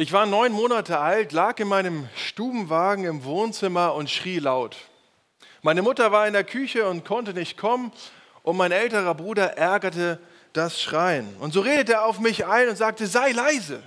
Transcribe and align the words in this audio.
Ich 0.00 0.12
war 0.12 0.26
neun 0.26 0.52
Monate 0.52 1.00
alt, 1.00 1.32
lag 1.32 1.58
in 1.58 1.66
meinem 1.66 2.08
Stubenwagen 2.14 3.04
im 3.04 3.24
Wohnzimmer 3.24 3.94
und 3.94 4.08
schrie 4.08 4.38
laut. 4.38 4.76
Meine 5.62 5.82
Mutter 5.82 6.12
war 6.12 6.24
in 6.28 6.34
der 6.34 6.44
Küche 6.44 6.88
und 6.88 7.04
konnte 7.04 7.34
nicht 7.34 7.58
kommen 7.58 7.90
und 8.44 8.56
mein 8.56 8.70
älterer 8.70 9.12
Bruder 9.16 9.58
ärgerte 9.58 10.20
das 10.52 10.80
Schreien. 10.80 11.34
Und 11.40 11.52
so 11.52 11.62
redete 11.62 11.94
er 11.94 12.04
auf 12.04 12.20
mich 12.20 12.46
ein 12.46 12.68
und 12.68 12.76
sagte, 12.76 13.08
sei 13.08 13.32
leise. 13.32 13.82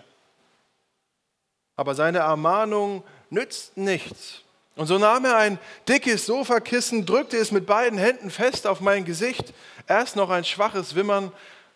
Aber 1.78 1.96
seine 1.96 2.18
Ermahnung 2.18 3.06
nützt 3.30 3.78
nichts. 3.78 4.42
Und 4.76 4.88
so 4.88 4.98
nahm 4.98 5.24
er 5.24 5.38
ein 5.38 5.60
dickes 5.88 6.26
Sofakissen, 6.26 7.06
drückte 7.06 7.38
es 7.38 7.54
mit 7.54 7.66
beiden 7.66 7.98
Händen 7.98 8.32
fest 8.32 8.68
auf 8.68 8.82
mein 8.82 9.06
Gesicht. 9.06 9.54
Erst 9.88 10.18
noch 10.18 10.30
ein 10.30 10.44
schwaches 10.44 10.94
Wimmern, 10.94 11.32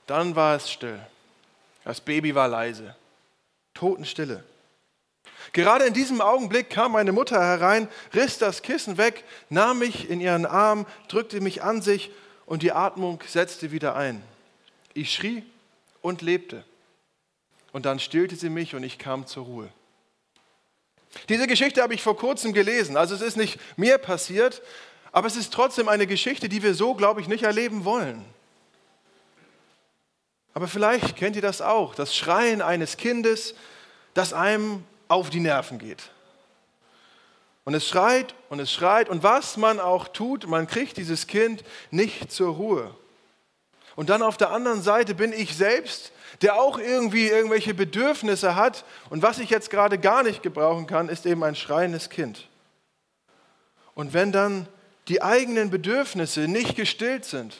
dann 0.08 0.36
war 0.36 0.58
es 0.58 0.70
still. 0.70 1.00
Das 1.86 2.02
Baby 2.02 2.36
war 2.36 2.50
leise. 2.50 2.98
Totenstille. 3.76 4.44
Gerade 5.54 5.86
in 5.86 5.94
diesem 5.94 6.22
Augenblick 6.22 6.72
kam 6.72 6.94
meine 6.94 7.12
Mutter 7.12 7.40
herein, 7.42 7.88
riss 8.14 8.40
das 8.40 8.64
Kissen 8.64 8.98
weg, 8.98 9.24
nahm 9.50 9.80
mich 9.80 10.10
in 10.10 10.20
ihren 10.20 10.46
Arm, 10.46 10.88
drückte 11.08 11.40
mich 11.40 11.62
an 11.62 11.82
sich 11.82 12.12
und 12.48 12.64
die 12.64 12.72
Atmung 12.72 13.22
setzte 13.28 13.72
wieder 13.72 13.96
ein. 13.96 14.24
Ich 14.94 15.14
schrie 15.14 15.44
und 16.02 16.22
lebte. 16.22 16.64
Und 17.72 17.86
dann 17.86 18.00
stillte 18.00 18.36
sie 18.36 18.50
mich 18.50 18.74
und 18.74 18.84
ich 18.84 18.98
kam 18.98 19.28
zur 19.28 19.46
Ruhe. 19.46 19.70
Diese 21.30 21.48
Geschichte 21.48 21.82
habe 21.82 21.94
ich 21.94 22.02
vor 22.02 22.18
kurzem 22.18 22.54
gelesen. 22.54 22.98
Also 22.98 23.16
es 23.16 23.22
ist 23.22 23.38
nicht 23.38 23.60
mir 23.78 23.98
passiert, 23.98 24.62
aber 25.12 25.28
es 25.28 25.36
ist 25.36 25.54
trotzdem 25.54 25.88
eine 25.88 26.08
Geschichte, 26.08 26.50
die 26.50 26.64
wir 26.64 26.74
so, 26.74 26.94
glaube 26.94 27.22
ich, 27.22 27.28
nicht 27.28 27.44
erleben 27.44 27.86
wollen. 27.86 28.26
Aber 30.56 30.70
vielleicht 30.70 31.18
kennt 31.18 31.36
ihr 31.36 31.42
das 31.42 31.62
auch, 31.62 31.96
das 31.96 32.16
Schreien 32.16 32.62
eines 32.62 32.96
Kindes, 32.96 33.56
das 34.14 34.32
einem 34.32 34.86
auf 35.10 35.30
die 35.30 35.42
Nerven 35.42 35.80
geht. 35.80 36.10
Und 37.66 37.74
es 37.74 37.86
schreit 37.86 38.34
und 38.50 38.62
es 38.62 38.72
schreit 38.72 39.10
und 39.10 39.22
was 39.22 39.58
man 39.58 39.82
auch 39.82 40.08
tut, 40.08 40.48
man 40.48 40.66
kriegt 40.66 40.96
dieses 40.96 41.28
Kind 41.28 41.64
nicht 41.92 42.32
zur 42.32 42.56
Ruhe. 42.56 42.96
Und 43.98 44.10
dann 44.10 44.22
auf 44.22 44.38
der 44.38 44.52
anderen 44.52 44.82
Seite 44.82 45.14
bin 45.14 45.34
ich 45.34 45.58
selbst, 45.58 46.14
der 46.42 46.56
auch 46.56 46.80
irgendwie 46.80 47.28
irgendwelche 47.28 47.74
Bedürfnisse 47.74 48.56
hat 48.56 48.86
und 49.10 49.22
was 49.22 49.40
ich 49.40 49.50
jetzt 49.50 49.70
gerade 49.70 49.98
gar 50.00 50.24
nicht 50.24 50.42
gebrauchen 50.42 50.88
kann, 50.88 51.10
ist 51.10 51.26
eben 51.26 51.44
ein 51.44 51.56
schreiendes 51.56 52.10
Kind. 52.10 52.48
Und 53.94 54.14
wenn 54.14 54.32
dann 54.32 54.68
die 55.10 55.22
eigenen 55.22 55.70
Bedürfnisse 55.70 56.48
nicht 56.48 56.78
gestillt 56.78 57.26
sind 57.26 57.58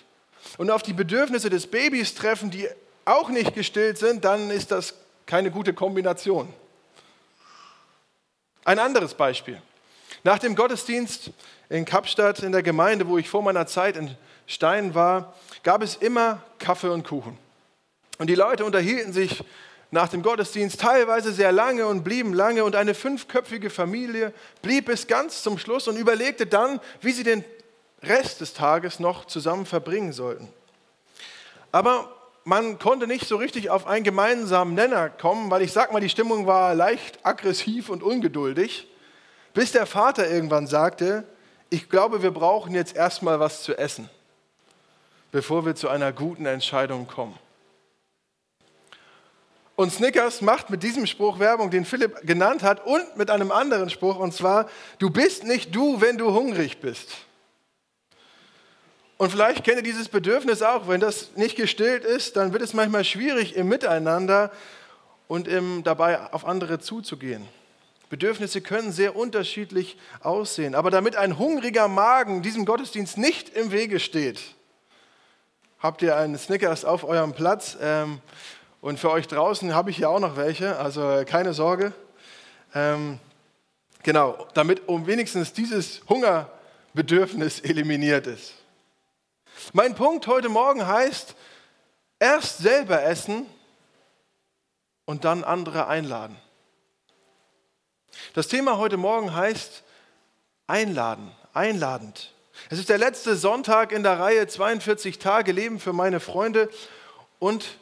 und 0.58 0.72
auf 0.72 0.82
die 0.82 0.94
Bedürfnisse 0.94 1.50
des 1.50 1.68
Babys 1.68 2.16
treffen, 2.16 2.52
die 2.52 2.70
auch 3.06 3.30
nicht 3.30 3.54
gestillt 3.54 3.98
sind, 3.98 4.26
dann 4.26 4.50
ist 4.50 4.72
das 4.72 4.96
keine 5.26 5.52
gute 5.52 5.74
Kombination. 5.74 6.52
Ein 8.64 8.80
anderes 8.80 9.14
Beispiel. 9.14 9.62
Nach 10.24 10.40
dem 10.40 10.56
Gottesdienst 10.56 11.30
in 11.70 11.86
Kapstadt 11.86 12.40
in 12.40 12.52
der 12.52 12.64
Gemeinde, 12.64 13.08
wo 13.08 13.18
ich 13.18 13.30
vor 13.30 13.44
meiner 13.44 13.68
Zeit 13.68 13.96
in 13.96 14.16
Stein 14.48 14.96
war, 14.96 15.36
gab 15.64 15.84
es 15.84 15.96
immer 15.96 16.42
Kaffee 16.58 16.90
und 16.90 17.08
Kuchen. 17.08 17.38
Und 18.18 18.28
die 18.28 18.36
Leute 18.36 18.66
unterhielten 18.66 19.14
sich 19.14 19.44
nach 19.92 20.10
dem 20.10 20.24
Gottesdienst 20.24 20.80
teilweise 20.82 21.32
sehr 21.32 21.52
lange 21.52 21.86
und 21.86 22.04
blieben 22.04 22.34
lange 22.34 22.64
und 22.64 22.76
eine 22.76 22.96
fünfköpfige 22.96 23.70
Familie 23.70 24.34
blieb 24.62 24.86
bis 24.86 25.08
ganz 25.08 25.44
zum 25.44 25.58
Schluss 25.58 25.88
und 25.88 25.98
überlegte 25.98 26.48
dann, 26.48 26.80
wie 27.02 27.12
sie 27.12 27.24
den 27.24 27.44
Rest 28.02 28.42
des 28.42 28.54
Tages 28.54 29.00
noch 29.00 29.26
zusammen 29.26 29.66
verbringen 29.66 30.12
sollten. 30.12 30.50
Aber 31.72 32.15
man 32.46 32.78
konnte 32.78 33.08
nicht 33.08 33.28
so 33.28 33.36
richtig 33.38 33.72
auf 33.72 33.88
einen 33.88 34.04
gemeinsamen 34.04 34.76
Nenner 34.76 35.10
kommen, 35.10 35.50
weil 35.50 35.64
ich 35.64 35.74
sag 35.74 35.92
mal, 35.92 36.00
die 36.00 36.10
Stimmung 36.10 36.46
war 36.46 36.76
leicht 36.76 37.26
aggressiv 37.26 37.90
und 37.90 38.04
ungeduldig, 38.04 38.88
bis 39.54 39.72
der 39.72 39.88
Vater 39.88 40.30
irgendwann 40.30 40.68
sagte, 40.68 41.26
ich 41.72 41.90
glaube, 41.90 42.22
wir 42.22 42.32
brauchen 42.32 42.76
jetzt 42.76 42.96
erstmal 42.96 43.40
was 43.40 43.64
zu 43.64 43.76
essen, 43.76 44.10
bevor 45.32 45.66
wir 45.66 45.76
zu 45.76 45.90
einer 45.90 46.14
guten 46.14 46.46
Entscheidung 46.46 47.08
kommen. 47.08 47.38
Und 49.76 49.92
Snickers 49.92 50.42
macht 50.42 50.70
mit 50.70 50.84
diesem 50.84 51.08
Spruch 51.08 51.40
Werbung, 51.40 51.72
den 51.72 51.84
Philipp 51.84 52.26
genannt 52.28 52.62
hat, 52.62 52.86
und 52.86 53.18
mit 53.18 53.32
einem 53.32 53.52
anderen 53.52 53.90
Spruch, 53.90 54.20
und 54.20 54.34
zwar, 54.34 54.70
du 55.00 55.10
bist 55.10 55.44
nicht 55.44 55.76
du, 55.76 56.00
wenn 56.00 56.18
du 56.18 56.32
hungrig 56.32 56.80
bist. 56.80 57.10
Und 59.18 59.32
vielleicht 59.32 59.64
kennt 59.64 59.78
ihr 59.78 59.84
dieses 59.84 60.10
Bedürfnis 60.10 60.62
auch, 60.62 60.90
wenn 60.90 61.00
das 61.00 61.36
nicht 61.36 61.56
gestillt 61.56 62.04
ist, 62.04 62.36
dann 62.36 62.52
wird 62.52 62.62
es 62.62 62.74
manchmal 62.74 63.06
schwierig 63.06 63.56
im 63.56 63.70
Miteinander 63.70 64.52
und 65.28 65.48
im, 65.48 65.84
dabei 65.84 66.34
auf 66.34 66.46
andere 66.46 66.80
zuzugehen. 66.80 67.48
Bedürfnisse 68.10 68.62
können 68.62 68.92
sehr 68.92 69.16
unterschiedlich 69.16 69.98
aussehen, 70.20 70.76
aber 70.76 70.92
damit 70.92 71.16
ein 71.16 71.40
hungriger 71.40 71.88
Magen 71.88 72.42
diesem 72.42 72.66
Gottesdienst 72.66 73.18
nicht 73.18 73.50
im 73.50 73.72
Wege 73.72 74.00
steht, 74.00 74.42
habt 75.80 76.02
ihr 76.02 76.18
einen 76.18 76.38
Snickers 76.38 76.84
auf 76.84 77.04
eurem 77.06 77.34
Platz 77.34 77.78
ähm, 77.82 78.20
und 78.82 79.00
für 79.00 79.12
euch 79.12 79.28
draußen 79.28 79.74
habe 79.74 79.92
ich 79.92 79.98
hier 79.98 80.10
auch 80.10 80.20
noch 80.20 80.36
welche, 80.36 80.78
also 80.78 81.24
keine 81.26 81.54
Sorge. 81.54 81.94
Ähm, 82.76 83.20
genau, 84.04 84.46
damit 84.54 84.88
um 84.88 85.08
wenigstens 85.08 85.54
dieses 85.54 86.02
Hungerbedürfnis 86.10 87.62
eliminiert 87.62 88.28
ist. 88.28 88.65
Mein 89.74 89.96
Punkt 89.96 90.28
heute 90.28 90.50
Morgen 90.50 90.86
heißt, 90.86 91.36
erst 92.20 92.60
selber 92.60 93.04
essen 93.04 93.46
und 95.06 95.26
dann 95.26 95.44
andere 95.44 95.88
einladen. 95.88 96.36
Das 98.34 98.48
Thema 98.48 98.78
heute 98.78 98.98
Morgen 98.98 99.34
heißt 99.34 99.84
einladen, 100.68 101.32
einladend. 101.54 102.34
Es 102.70 102.80
ist 102.80 102.90
der 102.90 102.98
letzte 102.98 103.36
Sonntag 103.36 103.92
in 103.92 104.04
der 104.04 104.20
Reihe 104.20 104.48
42 104.48 105.20
Tage 105.20 105.52
Leben 105.52 105.80
für 105.80 105.94
meine 105.94 106.20
Freunde 106.20 106.70
und 107.40 107.78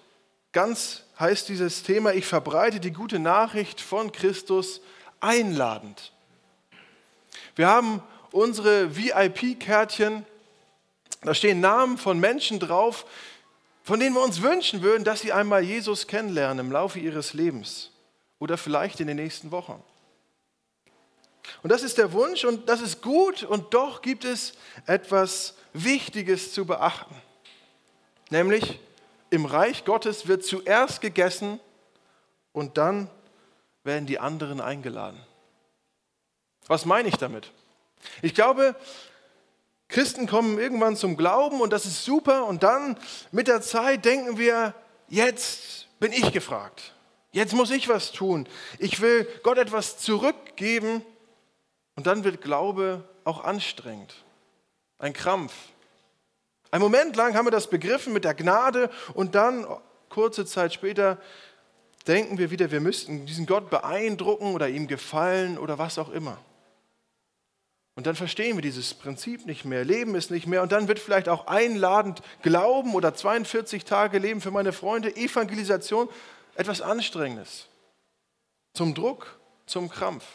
ganz 0.52 1.04
heißt 1.20 1.48
dieses 1.50 1.84
Thema, 1.84 2.14
ich 2.14 2.26
verbreite 2.26 2.80
die 2.80 2.92
gute 2.92 3.20
Nachricht 3.20 3.80
von 3.80 4.12
Christus 4.12 4.82
einladend. 5.20 6.12
Wir 7.56 7.68
haben 7.68 8.02
unsere 8.32 8.96
VIP-Kärtchen 8.96 10.26
da 11.24 11.34
stehen 11.34 11.60
Namen 11.60 11.98
von 11.98 12.20
Menschen 12.20 12.60
drauf, 12.60 13.06
von 13.84 14.00
denen 14.00 14.16
wir 14.16 14.24
uns 14.24 14.42
wünschen 14.42 14.82
würden, 14.82 15.04
dass 15.04 15.22
sie 15.22 15.34
einmal 15.34 15.64
Jesus 15.64 16.08
kennenlernen 16.08 16.66
im 16.66 16.72
Laufe 16.72 17.00
ihres 17.00 17.34
Lebens 17.34 17.92
oder 18.40 18.58
vielleicht 18.58 19.00
in 19.00 19.08
den 19.08 19.18
nächsten 19.18 19.52
Wochen. 19.52 19.84
Und 21.62 21.72
das 21.72 21.84
ist 21.84 21.98
der 21.98 22.14
Wunsch 22.14 22.46
und 22.46 22.70
das 22.70 22.82
ist 22.82 23.02
gut 23.02 23.44
und 23.44 23.74
doch 23.74 24.02
gibt 24.02 24.26
es 24.26 24.54
etwas 24.86 25.56
Wichtiges 25.74 26.54
zu 26.54 26.66
beachten. 26.66 27.16
Nämlich 28.30 28.80
im 29.30 29.46
Reich 29.46 29.84
Gottes 29.86 30.28
wird 30.28 30.46
zuerst 30.46 31.02
gegessen 31.02 31.60
und 32.52 32.78
dann 32.78 33.10
werden 33.84 34.06
die 34.06 34.20
anderen 34.20 34.62
eingeladen. 34.62 35.20
Was 36.68 36.86
meine 36.86 37.10
ich 37.10 37.16
damit? 37.16 37.52
Ich 38.22 38.34
glaube, 38.34 38.76
Christen 39.94 40.26
kommen 40.26 40.58
irgendwann 40.58 40.96
zum 40.96 41.16
Glauben 41.18 41.62
und 41.62 41.72
das 41.72 41.86
ist 41.86 42.04
super 42.04 42.48
und 42.48 42.64
dann 42.64 42.98
mit 43.32 43.48
der 43.48 43.62
Zeit 43.62 44.06
denken 44.06 44.40
wir, 44.40 44.74
jetzt 45.08 45.88
bin 46.00 46.12
ich 46.12 46.34
gefragt. 46.34 46.94
Jetzt 47.32 47.54
muss 47.54 47.70
ich 47.70 47.88
was 47.88 48.12
tun. 48.12 48.48
Ich 48.80 49.02
will 49.02 49.28
Gott 49.44 49.60
etwas 49.60 50.00
zurückgeben 50.00 51.04
und 51.96 52.08
dann 52.08 52.24
wird 52.24 52.42
Glaube 52.42 53.08
auch 53.24 53.44
anstrengend. 53.44 54.16
Ein 54.98 55.14
Krampf. 55.14 55.54
Ein 56.72 56.82
Moment 56.82 57.16
lang 57.16 57.36
haben 57.36 57.46
wir 57.46 57.52
das 57.52 57.70
begriffen 57.70 58.14
mit 58.14 58.24
der 58.24 58.34
Gnade 58.34 58.90
und 59.14 59.36
dann, 59.36 59.68
kurze 60.10 60.44
Zeit 60.44 60.74
später, 60.74 61.20
denken 62.08 62.40
wir 62.40 62.50
wieder, 62.50 62.72
wir 62.72 62.82
müssten 62.82 63.28
diesen 63.28 63.46
Gott 63.46 63.70
beeindrucken 63.70 64.56
oder 64.56 64.70
ihm 64.70 64.88
gefallen 64.88 65.60
oder 65.60 65.78
was 65.78 66.00
auch 66.00 66.10
immer. 66.10 66.40
Und 67.96 68.08
dann 68.08 68.16
verstehen 68.16 68.58
wir 68.58 68.62
dieses 68.64 68.94
Prinzip 68.96 69.46
nicht 69.46 69.66
mehr, 69.66 69.86
leben 69.86 70.16
es 70.16 70.30
nicht 70.30 70.48
mehr. 70.48 70.64
Und 70.64 70.72
dann 70.72 70.88
wird 70.88 71.00
vielleicht 71.00 71.30
auch 71.30 71.46
einladend 71.46 72.22
Glauben 72.42 72.96
oder 72.96 73.14
42 73.14 73.86
Tage 73.86 74.18
Leben 74.18 74.42
für 74.42 74.52
meine 74.52 74.74
Freunde, 74.74 75.16
Evangelisation, 75.16 76.10
etwas 76.56 76.82
Anstrengendes. 76.82 77.68
Zum 78.74 78.96
Druck, 78.96 79.40
zum 79.68 79.90
Krampf. 79.90 80.26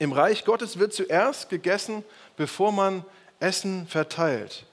Im 0.00 0.12
Reich 0.12 0.44
Gottes 0.44 0.78
wird 0.78 0.92
zuerst 0.92 1.50
gegessen, 1.50 2.04
bevor 2.36 2.72
man 2.72 3.04
Essen 3.38 3.86
verteilt. 3.86 4.66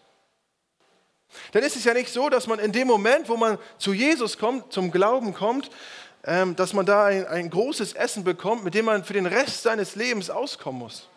Dann 1.52 1.64
ist 1.64 1.76
es 1.76 1.84
ja 1.84 1.94
nicht 1.94 2.10
so, 2.10 2.30
dass 2.30 2.48
man 2.48 2.60
in 2.60 2.72
dem 2.72 2.88
Moment, 2.88 3.30
wo 3.30 3.38
man 3.38 3.60
zu 3.78 3.94
Jesus 3.94 4.38
kommt, 4.38 4.72
zum 4.72 4.92
Glauben 4.92 5.34
kommt, 5.34 5.70
dass 6.24 6.74
man 6.74 6.86
da 6.86 7.06
ein, 7.06 7.26
ein 7.28 7.50
großes 7.50 7.94
Essen 7.94 8.24
bekommt, 8.24 8.64
mit 8.64 8.74
dem 8.74 8.86
man 8.86 9.04
für 9.04 9.14
den 9.14 9.26
Rest 9.26 9.64
seines 9.64 9.96
Lebens 9.96 10.30
auskommen 10.30 10.80
muss. 10.80 11.08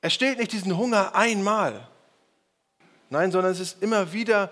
Er 0.00 0.10
stillt 0.10 0.38
nicht 0.38 0.52
diesen 0.52 0.76
Hunger 0.76 1.14
einmal. 1.14 1.88
Nein, 3.10 3.32
sondern 3.32 3.52
es 3.52 3.60
ist 3.60 3.82
immer 3.82 4.12
wieder 4.12 4.50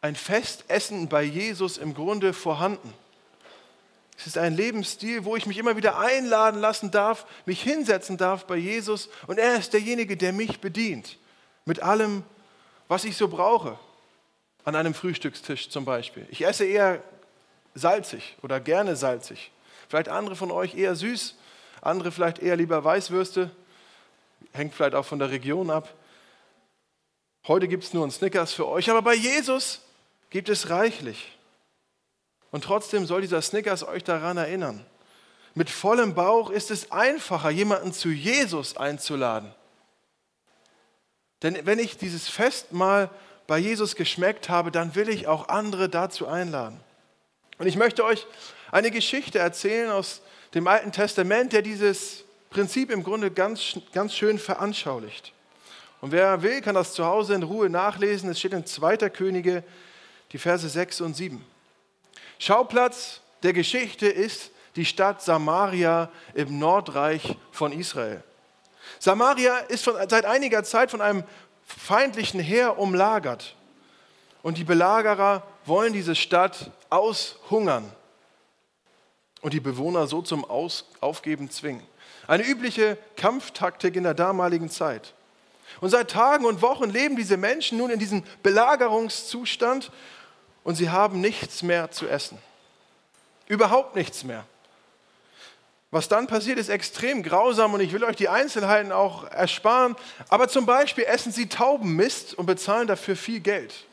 ein 0.00 0.14
Festessen 0.14 1.08
bei 1.08 1.22
Jesus 1.22 1.78
im 1.78 1.94
Grunde 1.94 2.32
vorhanden. 2.32 2.92
Es 4.18 4.26
ist 4.26 4.38
ein 4.38 4.54
Lebensstil, 4.54 5.24
wo 5.24 5.36
ich 5.36 5.46
mich 5.46 5.58
immer 5.58 5.76
wieder 5.76 5.98
einladen 5.98 6.60
lassen 6.60 6.90
darf, 6.90 7.26
mich 7.46 7.62
hinsetzen 7.62 8.16
darf 8.16 8.46
bei 8.46 8.56
Jesus 8.56 9.08
und 9.26 9.38
er 9.38 9.56
ist 9.56 9.72
derjenige, 9.72 10.16
der 10.16 10.32
mich 10.32 10.60
bedient. 10.60 11.18
Mit 11.64 11.82
allem, 11.82 12.22
was 12.86 13.04
ich 13.04 13.16
so 13.16 13.28
brauche. 13.28 13.78
An 14.64 14.76
einem 14.76 14.94
Frühstückstisch 14.94 15.68
zum 15.68 15.84
Beispiel. 15.84 16.26
Ich 16.30 16.44
esse 16.44 16.64
eher 16.64 17.02
salzig 17.74 18.36
oder 18.42 18.60
gerne 18.60 18.96
salzig. 18.96 19.50
Vielleicht 19.88 20.08
andere 20.08 20.36
von 20.36 20.50
euch 20.50 20.74
eher 20.74 20.94
süß, 20.94 21.34
andere 21.80 22.12
vielleicht 22.12 22.38
eher 22.38 22.56
lieber 22.56 22.82
Weißwürste. 22.82 23.50
Hängt 24.52 24.74
vielleicht 24.74 24.94
auch 24.94 25.04
von 25.04 25.18
der 25.18 25.30
Region 25.30 25.70
ab. 25.70 25.92
Heute 27.46 27.68
gibt 27.68 27.84
es 27.84 27.92
nur 27.92 28.04
einen 28.04 28.12
Snickers 28.12 28.52
für 28.52 28.66
euch, 28.66 28.88
aber 28.88 29.02
bei 29.02 29.14
Jesus 29.14 29.80
gibt 30.30 30.48
es 30.48 30.70
reichlich. 30.70 31.36
Und 32.50 32.64
trotzdem 32.64 33.04
soll 33.06 33.20
dieser 33.20 33.42
Snickers 33.42 33.86
euch 33.86 34.04
daran 34.04 34.36
erinnern. 34.36 34.84
Mit 35.54 35.70
vollem 35.70 36.14
Bauch 36.14 36.50
ist 36.50 36.70
es 36.70 36.90
einfacher, 36.90 37.50
jemanden 37.50 37.92
zu 37.92 38.08
Jesus 38.08 38.76
einzuladen. 38.76 39.52
Denn 41.42 41.66
wenn 41.66 41.78
ich 41.78 41.98
dieses 41.98 42.28
Fest 42.28 42.72
mal 42.72 43.10
bei 43.46 43.58
Jesus 43.58 43.94
geschmeckt 43.96 44.48
habe, 44.48 44.70
dann 44.70 44.94
will 44.94 45.08
ich 45.08 45.28
auch 45.28 45.48
andere 45.48 45.88
dazu 45.88 46.26
einladen. 46.26 46.80
Und 47.58 47.66
ich 47.66 47.76
möchte 47.76 48.04
euch 48.04 48.26
eine 48.70 48.90
Geschichte 48.90 49.38
erzählen 49.38 49.90
aus 49.90 50.22
dem 50.54 50.66
Alten 50.66 50.92
Testament, 50.92 51.52
der 51.52 51.62
dieses 51.62 52.24
Prinzip 52.50 52.90
im 52.90 53.02
Grunde 53.02 53.30
ganz, 53.30 53.78
ganz 53.92 54.14
schön 54.14 54.38
veranschaulicht. 54.38 55.32
Und 56.00 56.12
wer 56.12 56.42
will, 56.42 56.60
kann 56.60 56.74
das 56.74 56.92
zu 56.92 57.04
Hause 57.04 57.34
in 57.34 57.42
Ruhe 57.42 57.70
nachlesen. 57.70 58.28
Es 58.30 58.38
steht 58.38 58.52
in 58.52 58.66
2. 58.66 58.96
Könige, 59.10 59.64
die 60.32 60.38
Verse 60.38 60.68
6 60.68 61.00
und 61.00 61.14
7. 61.14 61.44
Schauplatz 62.38 63.20
der 63.42 63.52
Geschichte 63.52 64.06
ist 64.06 64.50
die 64.76 64.84
Stadt 64.84 65.22
Samaria 65.22 66.10
im 66.34 66.58
Nordreich 66.58 67.36
von 67.52 67.72
Israel. 67.72 68.22
Samaria 68.98 69.58
ist 69.58 69.84
von, 69.84 69.94
seit 70.08 70.24
einiger 70.24 70.64
Zeit 70.64 70.90
von 70.90 71.00
einem 71.00 71.24
feindlichen 71.64 72.40
Heer 72.40 72.78
umlagert. 72.78 73.54
Und 74.44 74.58
die 74.58 74.64
Belagerer 74.64 75.42
wollen 75.64 75.94
diese 75.94 76.14
Stadt 76.14 76.70
aushungern 76.90 77.90
und 79.40 79.54
die 79.54 79.60
Bewohner 79.60 80.06
so 80.06 80.20
zum 80.20 80.44
Aus 80.44 80.84
Aufgeben 81.00 81.50
zwingen. 81.50 81.82
Eine 82.26 82.44
übliche 82.44 82.98
Kampftaktik 83.16 83.96
in 83.96 84.02
der 84.02 84.12
damaligen 84.12 84.68
Zeit. 84.68 85.14
Und 85.80 85.88
seit 85.88 86.10
Tagen 86.10 86.44
und 86.44 86.60
Wochen 86.60 86.90
leben 86.90 87.16
diese 87.16 87.38
Menschen 87.38 87.78
nun 87.78 87.88
in 87.88 87.98
diesem 87.98 88.22
Belagerungszustand 88.42 89.90
und 90.62 90.74
sie 90.74 90.90
haben 90.90 91.22
nichts 91.22 91.62
mehr 91.62 91.90
zu 91.90 92.06
essen. 92.06 92.36
Überhaupt 93.48 93.96
nichts 93.96 94.24
mehr. 94.24 94.44
Was 95.90 96.08
dann 96.08 96.26
passiert, 96.26 96.58
ist 96.58 96.68
extrem 96.68 97.22
grausam 97.22 97.72
und 97.72 97.80
ich 97.80 97.94
will 97.94 98.04
euch 98.04 98.16
die 98.16 98.28
Einzelheiten 98.28 98.92
auch 98.92 99.24
ersparen. 99.24 99.96
Aber 100.28 100.48
zum 100.48 100.66
Beispiel 100.66 101.04
essen 101.04 101.32
sie 101.32 101.48
Taubenmist 101.48 102.34
und 102.34 102.44
bezahlen 102.44 102.86
dafür 102.86 103.16
viel 103.16 103.40
Geld. 103.40 103.86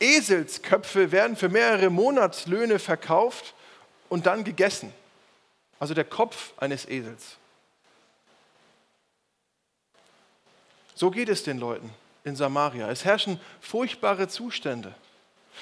Eselsköpfe 0.00 1.12
werden 1.12 1.36
für 1.36 1.48
mehrere 1.48 1.90
Monatslöhne 1.90 2.78
verkauft 2.78 3.54
und 4.08 4.26
dann 4.26 4.44
gegessen. 4.44 4.92
Also 5.78 5.94
der 5.94 6.04
Kopf 6.04 6.52
eines 6.56 6.88
Esels. 6.88 7.36
So 10.94 11.10
geht 11.10 11.28
es 11.28 11.44
den 11.44 11.58
Leuten 11.58 11.90
in 12.24 12.34
Samaria. 12.34 12.90
Es 12.90 13.04
herrschen 13.04 13.40
furchtbare 13.60 14.28
Zustände. 14.28 14.94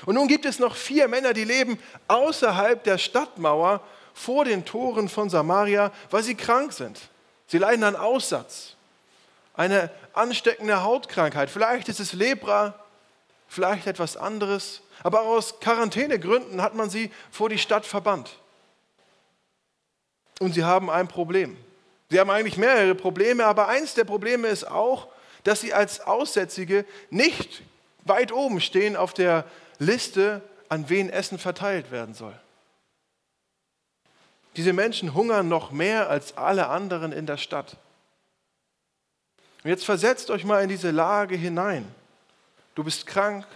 Und 0.04 0.14
nun 0.14 0.28
gibt 0.28 0.44
es 0.44 0.58
noch 0.58 0.76
vier 0.76 1.08
Männer, 1.08 1.32
die 1.32 1.44
leben 1.44 1.78
außerhalb 2.08 2.82
der 2.84 2.98
Stadtmauer 2.98 3.80
vor 4.14 4.44
den 4.44 4.64
Toren 4.64 5.08
von 5.08 5.30
Samaria, 5.30 5.92
weil 6.10 6.22
sie 6.22 6.34
krank 6.34 6.72
sind. 6.72 6.98
Sie 7.46 7.58
leiden 7.58 7.84
an 7.84 7.96
Aussatz, 7.96 8.76
eine 9.54 9.90
ansteckende 10.12 10.82
Hautkrankheit. 10.82 11.50
Vielleicht 11.50 11.88
ist 11.88 12.00
es 12.00 12.12
Lepra, 12.12 12.74
vielleicht 13.48 13.86
etwas 13.86 14.16
anderes. 14.16 14.82
Aber 15.02 15.22
aus 15.22 15.60
Quarantänegründen 15.60 16.62
hat 16.62 16.74
man 16.74 16.90
sie 16.90 17.10
vor 17.30 17.48
die 17.48 17.58
Stadt 17.58 17.86
verbannt. 17.86 18.38
Und 20.40 20.54
sie 20.54 20.64
haben 20.64 20.90
ein 20.90 21.08
Problem. 21.08 21.56
Sie 22.10 22.20
haben 22.20 22.30
eigentlich 22.30 22.56
mehrere 22.56 22.94
Probleme, 22.94 23.44
aber 23.44 23.68
eins 23.68 23.94
der 23.94 24.04
Probleme 24.04 24.48
ist 24.48 24.68
auch, 24.68 25.08
dass 25.44 25.60
sie 25.60 25.72
als 25.72 26.00
Aussätzige 26.00 26.84
nicht 27.10 27.62
weit 28.04 28.32
oben 28.32 28.60
stehen 28.60 28.96
auf 28.96 29.14
der 29.14 29.44
Liste, 29.78 30.42
an 30.68 30.88
wen 30.88 31.10
Essen 31.10 31.38
verteilt 31.38 31.90
werden 31.90 32.14
soll. 32.14 32.34
Diese 34.56 34.72
Menschen 34.72 35.14
hungern 35.14 35.48
noch 35.48 35.70
mehr 35.70 36.08
als 36.08 36.36
alle 36.36 36.68
anderen 36.68 37.12
in 37.12 37.26
der 37.26 37.36
Stadt. 37.36 37.76
Und 39.62 39.70
jetzt 39.70 39.84
versetzt 39.84 40.30
euch 40.30 40.44
mal 40.44 40.62
in 40.62 40.68
diese 40.68 40.90
Lage 40.90 41.36
hinein. 41.36 41.92
Du 42.76 42.84
bist 42.84 43.06
krank, 43.06 43.46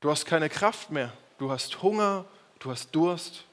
du 0.00 0.10
hast 0.10 0.26
keine 0.26 0.50
Kraft 0.50 0.90
mehr, 0.90 1.10
du 1.38 1.50
hast 1.50 1.82
Hunger, 1.82 2.26
du 2.58 2.70
hast 2.70 2.94
Durst 2.94 3.44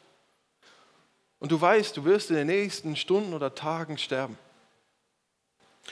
und 1.40 1.50
du 1.50 1.60
weißt, 1.60 1.96
du 1.96 2.04
wirst 2.04 2.30
in 2.30 2.36
den 2.36 2.48
nächsten 2.48 2.98
Stunden 2.98 3.34
oder 3.34 3.56
Tagen 3.56 3.98
sterben. 3.98 4.38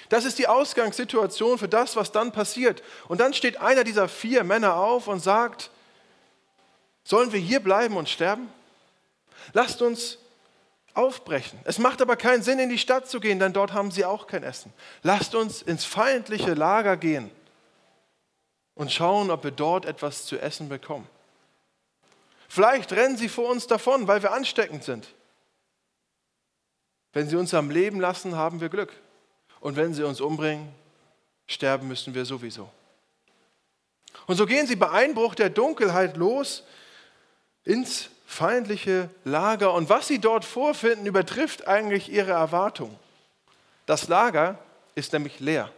Das 0.10 0.26
ist 0.26 0.38
die 0.38 0.50
Ausgangssituation 0.50 1.58
für 1.58 1.70
das, 1.70 1.96
was 1.96 2.12
dann 2.12 2.34
passiert. 2.34 2.84
Und 3.08 3.22
dann 3.22 3.34
steht 3.34 3.62
einer 3.62 3.86
dieser 3.86 4.10
vier 4.10 4.44
Männer 4.44 4.76
auf 4.76 5.08
und 5.08 5.22
sagt, 5.22 5.72
sollen 7.06 7.32
wir 7.32 7.40
hier 7.40 7.62
bleiben 7.62 7.96
und 7.96 8.10
sterben? 8.10 8.52
Lasst 9.54 9.82
uns 9.82 10.18
aufbrechen. 10.94 11.58
Es 11.64 11.80
macht 11.80 12.02
aber 12.02 12.18
keinen 12.18 12.44
Sinn, 12.44 12.60
in 12.60 12.70
die 12.70 12.80
Stadt 12.80 13.10
zu 13.10 13.22
gehen, 13.22 13.40
denn 13.40 13.54
dort 13.54 13.72
haben 13.72 13.92
sie 13.92 14.04
auch 14.04 14.28
kein 14.28 14.44
Essen. 14.44 14.74
Lasst 15.04 15.36
uns 15.36 15.62
ins 15.62 15.86
feindliche 15.86 16.54
Lager 16.54 16.98
gehen 16.98 17.32
und 18.80 18.94
schauen, 18.94 19.30
ob 19.30 19.44
wir 19.44 19.52
dort 19.52 19.86
etwas 19.86 20.26
zu 20.26 20.40
essen 20.40 20.70
bekommen. 20.70 21.06
Vielleicht 22.48 22.94
rennen 22.94 23.18
sie 23.18 23.28
vor 23.28 23.50
uns 23.50 23.68
davon, 23.68 24.08
weil 24.08 24.24
wir 24.24 24.32
ansteckend 24.32 24.86
sind. 24.86 25.14
Wenn 27.12 27.28
sie 27.28 27.36
uns 27.36 27.54
am 27.54 27.70
Leben 27.70 28.00
lassen, 28.00 28.38
haben 28.38 28.62
wir 28.62 28.70
Glück. 28.70 28.94
Und 29.60 29.76
wenn 29.76 29.94
sie 29.94 30.04
uns 30.04 30.22
umbringen, 30.22 30.74
sterben 31.46 31.90
müssen 31.90 32.14
wir 32.16 32.24
sowieso. 32.24 32.70
Und 34.28 34.38
so 34.38 34.46
gehen 34.46 34.66
sie 34.66 34.78
bei 34.78 34.90
Einbruch 34.90 35.36
der 35.36 35.50
Dunkelheit 35.50 36.16
los 36.16 36.64
ins 37.66 38.10
feindliche 38.26 39.10
Lager. 39.26 39.74
Und 39.74 39.90
was 39.90 40.08
sie 40.08 40.20
dort 40.20 40.46
vorfinden, 40.46 41.06
übertrifft 41.06 41.68
eigentlich 41.68 42.10
ihre 42.10 42.32
Erwartung. 42.32 42.98
Das 43.86 44.08
Lager 44.08 44.58
ist 44.96 45.12
nämlich 45.12 45.42
leer. 45.42 45.70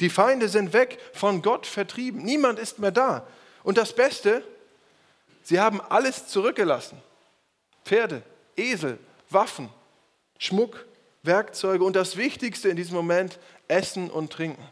Die 0.00 0.10
Feinde 0.10 0.48
sind 0.48 0.72
weg, 0.72 0.98
von 1.12 1.42
Gott 1.42 1.66
vertrieben. 1.66 2.22
Niemand 2.22 2.58
ist 2.58 2.78
mehr 2.78 2.90
da. 2.90 3.26
Und 3.62 3.78
das 3.78 3.92
Beste, 3.92 4.42
sie 5.42 5.60
haben 5.60 5.80
alles 5.80 6.26
zurückgelassen. 6.26 7.00
Pferde, 7.84 8.22
Esel, 8.56 8.98
Waffen, 9.28 9.68
Schmuck, 10.38 10.86
Werkzeuge 11.22 11.84
und 11.84 11.96
das 11.96 12.16
Wichtigste 12.16 12.68
in 12.68 12.76
diesem 12.76 12.96
Moment, 12.96 13.38
Essen 13.68 14.10
und 14.10 14.32
Trinken. 14.32 14.66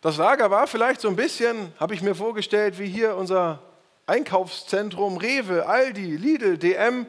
Das 0.00 0.16
Lager 0.16 0.50
war 0.50 0.66
vielleicht 0.66 1.00
so 1.00 1.08
ein 1.08 1.16
bisschen, 1.16 1.72
habe 1.78 1.94
ich 1.94 2.02
mir 2.02 2.14
vorgestellt, 2.14 2.78
wie 2.78 2.88
hier 2.88 3.16
unser 3.16 3.62
Einkaufszentrum 4.06 5.16
Rewe, 5.16 5.66
Aldi, 5.66 6.16
Lidl, 6.16 6.56
DM, 6.56 7.06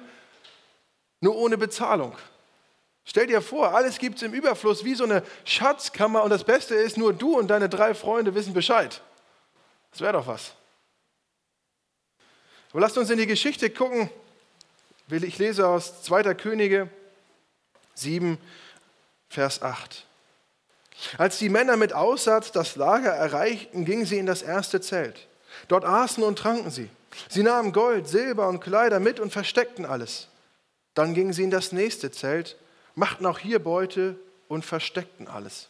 nur 1.22 1.36
ohne 1.36 1.58
Bezahlung. 1.58 2.16
Stell 3.10 3.26
dir 3.26 3.42
vor, 3.42 3.74
alles 3.74 3.98
gibt 3.98 4.18
es 4.18 4.22
im 4.22 4.34
Überfluss, 4.34 4.86
wie 4.86 4.94
so 4.94 5.04
eine 5.04 5.24
Schatzkammer 5.44 6.22
und 6.22 6.30
das 6.30 6.44
Beste 6.44 6.76
ist, 6.76 6.96
nur 6.96 7.12
du 7.12 7.40
und 7.40 7.48
deine 7.48 7.68
drei 7.68 7.96
Freunde 7.96 8.36
wissen 8.36 8.54
Bescheid. 8.54 9.02
Das 9.90 10.02
wäre 10.02 10.14
doch 10.14 10.28
was. 10.28 10.54
Aber 12.70 12.82
lasst 12.82 13.00
uns 13.00 13.10
in 13.10 13.18
die 13.18 13.26
Geschichte 13.26 13.72
gucken. 13.72 14.12
Ich 15.10 15.40
lese 15.40 15.68
aus 15.68 16.04
2. 16.04 16.36
Könige 16.36 16.88
7, 17.96 18.38
Vers 19.28 19.64
8. 19.64 20.06
Als 21.18 21.40
die 21.40 21.50
Männer 21.50 21.78
mit 21.78 21.94
Aussatz 21.94 22.52
das 22.52 22.76
Lager 22.76 23.10
erreichten, 23.10 23.86
gingen 23.86 24.06
sie 24.06 24.20
in 24.20 24.28
das 24.28 24.44
erste 24.44 24.82
Zelt. 24.82 25.28
Dort 25.68 25.84
aßen 25.84 26.24
und 26.24 26.38
tranken 26.38 26.70
sie. 26.70 26.92
Sie 27.28 27.42
nahmen 27.42 27.72
Gold, 27.72 28.08
Silber 28.08 28.48
und 28.50 28.60
Kleider 28.60 29.00
mit 29.00 29.20
und 29.20 29.34
versteckten 29.34 29.88
alles. 29.88 30.28
Dann 30.94 31.16
gingen 31.16 31.34
sie 31.34 31.46
in 31.46 31.50
das 31.50 31.72
nächste 31.72 32.12
Zelt, 32.12 32.56
machten 32.96 33.26
auch 33.26 33.40
hier 33.40 33.60
Beute 33.60 34.20
und 34.48 34.66
versteckten 34.66 35.28
alles. 35.28 35.70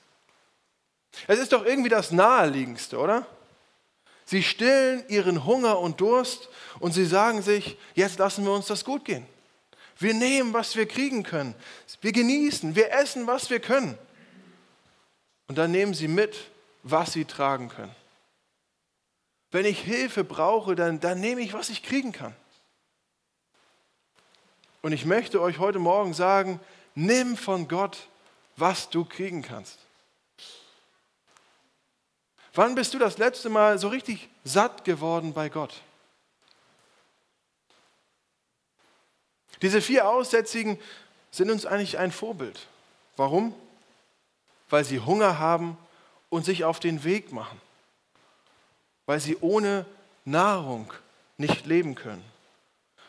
Es 1.28 1.40
ist 1.40 1.54
doch 1.54 1.66
irgendwie 1.66 1.90
das 1.90 2.12
Naheliegendste, 2.12 2.98
oder? 2.98 3.26
Sie 4.26 4.44
stillen 4.44 5.04
ihren 5.08 5.46
Hunger 5.46 5.80
und 5.80 6.02
Durst 6.02 6.50
und 6.80 6.92
sie 6.92 7.06
sagen 7.06 7.42
sich, 7.42 7.78
jetzt 7.96 8.20
lassen 8.20 8.46
wir 8.46 8.54
uns 8.54 8.68
das 8.68 8.86
gut 8.86 9.06
gehen. 9.06 9.26
Wir 9.98 10.14
nehmen, 10.14 10.54
was 10.54 10.76
wir 10.76 10.88
kriegen 10.88 11.24
können. 11.24 11.56
Wir 12.02 12.12
genießen, 12.12 12.76
wir 12.76 12.92
essen, 12.94 13.28
was 13.28 13.50
wir 13.50 13.60
können. 13.60 13.98
Und 15.48 15.58
dann 15.58 15.72
nehmen 15.72 15.94
sie 15.94 16.08
mit, 16.08 16.38
was 16.84 17.12
sie 17.14 17.26
tragen 17.26 17.70
können. 17.70 17.94
Wenn 19.52 19.66
ich 19.66 19.82
Hilfe 19.82 20.24
brauche, 20.24 20.76
dann, 20.76 21.00
dann 21.00 21.20
nehme 21.20 21.42
ich, 21.42 21.54
was 21.54 21.70
ich 21.70 21.82
kriegen 21.84 22.12
kann. 22.12 22.36
Und 24.82 24.94
ich 24.94 25.06
möchte 25.06 25.42
euch 25.42 25.58
heute 25.58 25.80
Morgen 25.80 26.14
sagen, 26.14 26.60
nimm 26.96 27.38
von 27.38 27.68
Gott, 27.68 28.08
was 28.56 28.90
du 28.90 29.06
kriegen 29.06 29.42
kannst. 29.42 29.80
Wann 32.54 32.76
bist 32.76 32.94
du 32.94 33.00
das 33.00 33.18
letzte 33.18 33.50
Mal 33.50 33.80
so 33.80 33.88
richtig 33.88 34.30
satt 34.44 34.84
geworden 34.84 35.34
bei 35.34 35.50
Gott? 35.50 35.82
Diese 39.62 39.82
vier 39.82 40.08
Aussätzigen 40.08 40.80
sind 41.32 41.52
uns 41.52 41.66
eigentlich 41.66 41.98
ein 41.98 42.12
Vorbild. 42.12 42.68
Warum? 43.18 43.54
Weil 44.70 44.84
sie 44.84 45.00
Hunger 45.00 45.40
haben 45.40 45.78
und 46.30 46.46
sich 46.46 46.64
auf 46.64 46.80
den 46.80 47.04
Weg 47.04 47.32
machen. 47.32 47.60
Weil 49.06 49.20
sie 49.20 49.38
ohne 49.42 49.86
Nahrung 50.26 50.94
nicht 51.38 51.66
leben 51.66 51.96
können. 51.96 52.24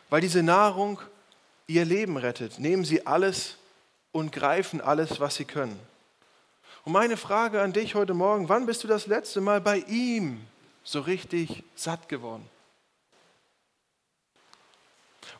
Weil 0.09 0.21
diese 0.21 0.43
Nahrung 0.43 0.99
ihr 1.67 1.85
Leben 1.85 2.17
rettet, 2.17 2.59
nehmen 2.59 2.83
sie 2.83 3.05
alles 3.05 3.57
und 4.11 4.31
greifen 4.31 4.81
alles, 4.81 5.19
was 5.19 5.35
sie 5.35 5.45
können. 5.45 5.79
Und 6.83 6.93
meine 6.93 7.17
Frage 7.17 7.61
an 7.61 7.73
dich 7.73 7.95
heute 7.95 8.13
Morgen, 8.13 8.49
wann 8.49 8.65
bist 8.65 8.83
du 8.83 8.87
das 8.87 9.07
letzte 9.07 9.41
Mal 9.41 9.61
bei 9.61 9.77
ihm 9.87 10.41
so 10.83 11.01
richtig 11.01 11.63
satt 11.75 12.09
geworden? 12.09 12.47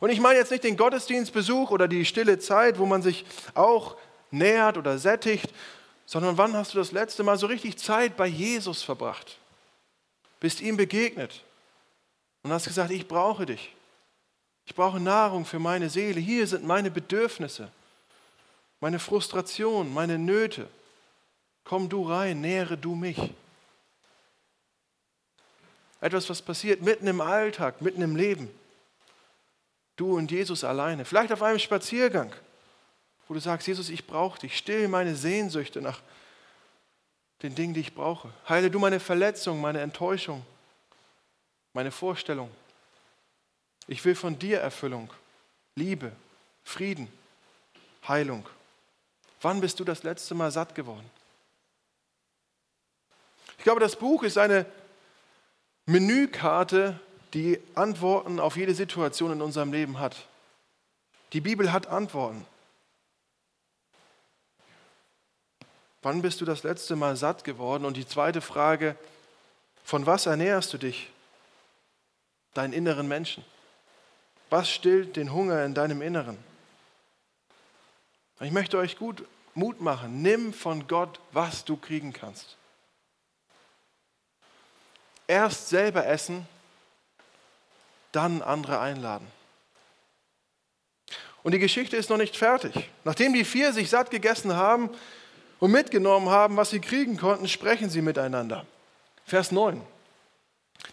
Und 0.00 0.10
ich 0.10 0.20
meine 0.20 0.38
jetzt 0.38 0.50
nicht 0.50 0.64
den 0.64 0.76
Gottesdienstbesuch 0.76 1.70
oder 1.70 1.86
die 1.88 2.04
stille 2.04 2.38
Zeit, 2.38 2.78
wo 2.78 2.86
man 2.86 3.02
sich 3.02 3.24
auch 3.54 3.96
nähert 4.30 4.76
oder 4.76 4.98
sättigt, 4.98 5.52
sondern 6.06 6.36
wann 6.38 6.56
hast 6.56 6.74
du 6.74 6.78
das 6.78 6.92
letzte 6.92 7.22
Mal 7.22 7.38
so 7.38 7.46
richtig 7.46 7.78
Zeit 7.78 8.16
bei 8.16 8.26
Jesus 8.26 8.82
verbracht? 8.82 9.38
Bist 10.40 10.60
ihm 10.60 10.76
begegnet 10.76 11.44
und 12.42 12.52
hast 12.52 12.66
gesagt, 12.66 12.90
ich 12.90 13.06
brauche 13.06 13.46
dich. 13.46 13.74
Ich 14.66 14.74
brauche 14.74 15.00
Nahrung 15.00 15.44
für 15.44 15.58
meine 15.58 15.88
Seele. 15.88 16.20
Hier 16.20 16.46
sind 16.46 16.64
meine 16.64 16.90
Bedürfnisse, 16.90 17.70
meine 18.82 18.98
Frustration, 18.98 19.94
meine 19.94 20.18
Nöte. 20.18 20.68
Komm 21.62 21.88
du 21.88 22.02
rein, 22.02 22.40
nähere 22.40 22.76
du 22.76 22.96
mich. 22.96 23.16
Etwas, 26.00 26.28
was 26.28 26.42
passiert 26.42 26.82
mitten 26.82 27.06
im 27.06 27.20
Alltag, 27.20 27.80
mitten 27.80 28.02
im 28.02 28.16
Leben. 28.16 28.50
Du 29.94 30.16
und 30.16 30.32
Jesus 30.32 30.64
alleine. 30.64 31.04
Vielleicht 31.04 31.32
auf 31.32 31.44
einem 31.44 31.60
Spaziergang, 31.60 32.34
wo 33.28 33.34
du 33.34 33.40
sagst, 33.40 33.68
Jesus, 33.68 33.88
ich 33.88 34.04
brauche 34.04 34.40
dich. 34.40 34.58
Still 34.58 34.88
meine 34.88 35.14
Sehnsüchte 35.14 35.80
nach 35.80 36.00
den 37.44 37.54
Dingen, 37.54 37.74
die 37.74 37.82
ich 37.82 37.94
brauche. 37.94 38.32
Heile 38.48 38.68
du 38.68 38.80
meine 38.80 38.98
Verletzung, 38.98 39.60
meine 39.60 39.80
Enttäuschung, 39.80 40.44
meine 41.72 41.92
Vorstellung. 41.92 42.50
Ich 43.86 44.04
will 44.04 44.16
von 44.16 44.36
dir 44.40 44.58
Erfüllung, 44.58 45.08
Liebe, 45.76 46.10
Frieden, 46.64 47.06
Heilung. 48.08 48.44
Wann 49.42 49.60
bist 49.60 49.80
du 49.80 49.84
das 49.84 50.04
letzte 50.04 50.34
Mal 50.34 50.50
satt 50.50 50.74
geworden? 50.74 51.08
Ich 53.58 53.64
glaube, 53.64 53.80
das 53.80 53.96
Buch 53.96 54.22
ist 54.22 54.38
eine 54.38 54.66
Menükarte, 55.86 56.98
die 57.34 57.60
Antworten 57.74 58.38
auf 58.38 58.56
jede 58.56 58.74
Situation 58.74 59.32
in 59.32 59.42
unserem 59.42 59.72
Leben 59.72 59.98
hat. 59.98 60.28
Die 61.32 61.40
Bibel 61.40 61.72
hat 61.72 61.86
Antworten. 61.88 62.46
Wann 66.02 66.22
bist 66.22 66.40
du 66.40 66.44
das 66.44 66.62
letzte 66.62 66.94
Mal 66.96 67.16
satt 67.16 67.44
geworden? 67.44 67.84
Und 67.84 67.96
die 67.96 68.06
zweite 68.06 68.40
Frage, 68.40 68.96
von 69.84 70.06
was 70.06 70.26
ernährst 70.26 70.72
du 70.72 70.78
dich? 70.78 71.10
Deinen 72.54 72.72
inneren 72.72 73.08
Menschen. 73.08 73.44
Was 74.50 74.68
stillt 74.68 75.16
den 75.16 75.32
Hunger 75.32 75.64
in 75.64 75.74
deinem 75.74 76.02
Inneren? 76.02 76.51
Ich 78.42 78.50
möchte 78.50 78.78
euch 78.78 78.98
gut 78.98 79.24
Mut 79.54 79.80
machen. 79.80 80.22
Nimm 80.22 80.52
von 80.52 80.88
Gott, 80.88 81.20
was 81.32 81.64
du 81.64 81.76
kriegen 81.76 82.12
kannst. 82.12 82.56
Erst 85.26 85.68
selber 85.68 86.06
essen, 86.06 86.46
dann 88.10 88.42
andere 88.42 88.80
einladen. 88.80 89.26
Und 91.42 91.52
die 91.52 91.58
Geschichte 91.58 91.96
ist 91.96 92.10
noch 92.10 92.18
nicht 92.18 92.36
fertig. 92.36 92.90
Nachdem 93.04 93.32
die 93.32 93.44
vier 93.44 93.72
sich 93.72 93.90
satt 93.90 94.10
gegessen 94.10 94.54
haben 94.56 94.90
und 95.58 95.70
mitgenommen 95.70 96.28
haben, 96.28 96.56
was 96.56 96.70
sie 96.70 96.80
kriegen 96.80 97.16
konnten, 97.16 97.48
sprechen 97.48 97.90
sie 97.90 98.02
miteinander. 98.02 98.66
Vers 99.24 99.52
9. 99.52 99.80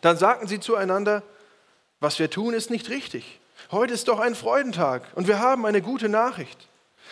Dann 0.01 0.17
sagten 0.17 0.47
sie 0.47 0.59
zueinander, 0.59 1.23
was 1.99 2.19
wir 2.19 2.29
tun, 2.29 2.53
ist 2.53 2.69
nicht 2.69 2.89
richtig. 2.89 3.39
Heute 3.71 3.93
ist 3.93 4.07
doch 4.07 4.19
ein 4.19 4.35
Freudentag 4.35 5.03
und 5.15 5.27
wir 5.27 5.39
haben 5.39 5.65
eine 5.65 5.81
gute 5.81 6.09
Nachricht. 6.09 6.69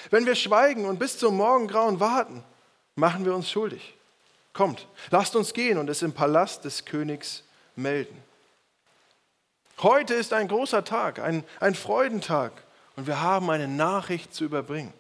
Wenn 0.10 0.26
wir 0.26 0.36
schweigen 0.36 0.86
und 0.86 1.00
bis 1.00 1.18
zum 1.18 1.38
Morgengrauen 1.38 2.00
warten, 2.00 2.44
machen 2.96 3.26
wir 3.26 3.36
uns 3.36 3.50
schuldig. 3.50 3.96
Kommt, 4.54 4.88
lasst 5.12 5.36
uns 5.36 5.54
gehen 5.54 5.78
und 5.78 5.90
es 5.90 6.02
im 6.02 6.14
Palast 6.14 6.66
des 6.66 6.86
Königs 6.86 7.44
melden. 7.76 8.24
Heute 9.80 10.16
ist 10.16 10.34
ein 10.34 10.48
großer 10.48 10.84
Tag, 10.84 11.20
ein, 11.20 11.44
ein 11.60 11.76
Freudentag 11.76 12.52
und 12.96 13.06
wir 13.06 13.22
haben 13.22 13.50
eine 13.52 13.68
Nachricht 13.68 14.34
zu 14.34 14.46
überbringen. 14.46 14.94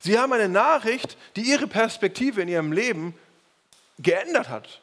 Sie 0.00 0.18
haben 0.18 0.32
eine 0.32 0.48
Nachricht, 0.48 1.16
die 1.36 1.42
ihre 1.42 1.66
Perspektive 1.66 2.42
in 2.42 2.48
ihrem 2.48 2.72
Leben 2.72 3.14
geändert 3.98 4.48
hat 4.48 4.80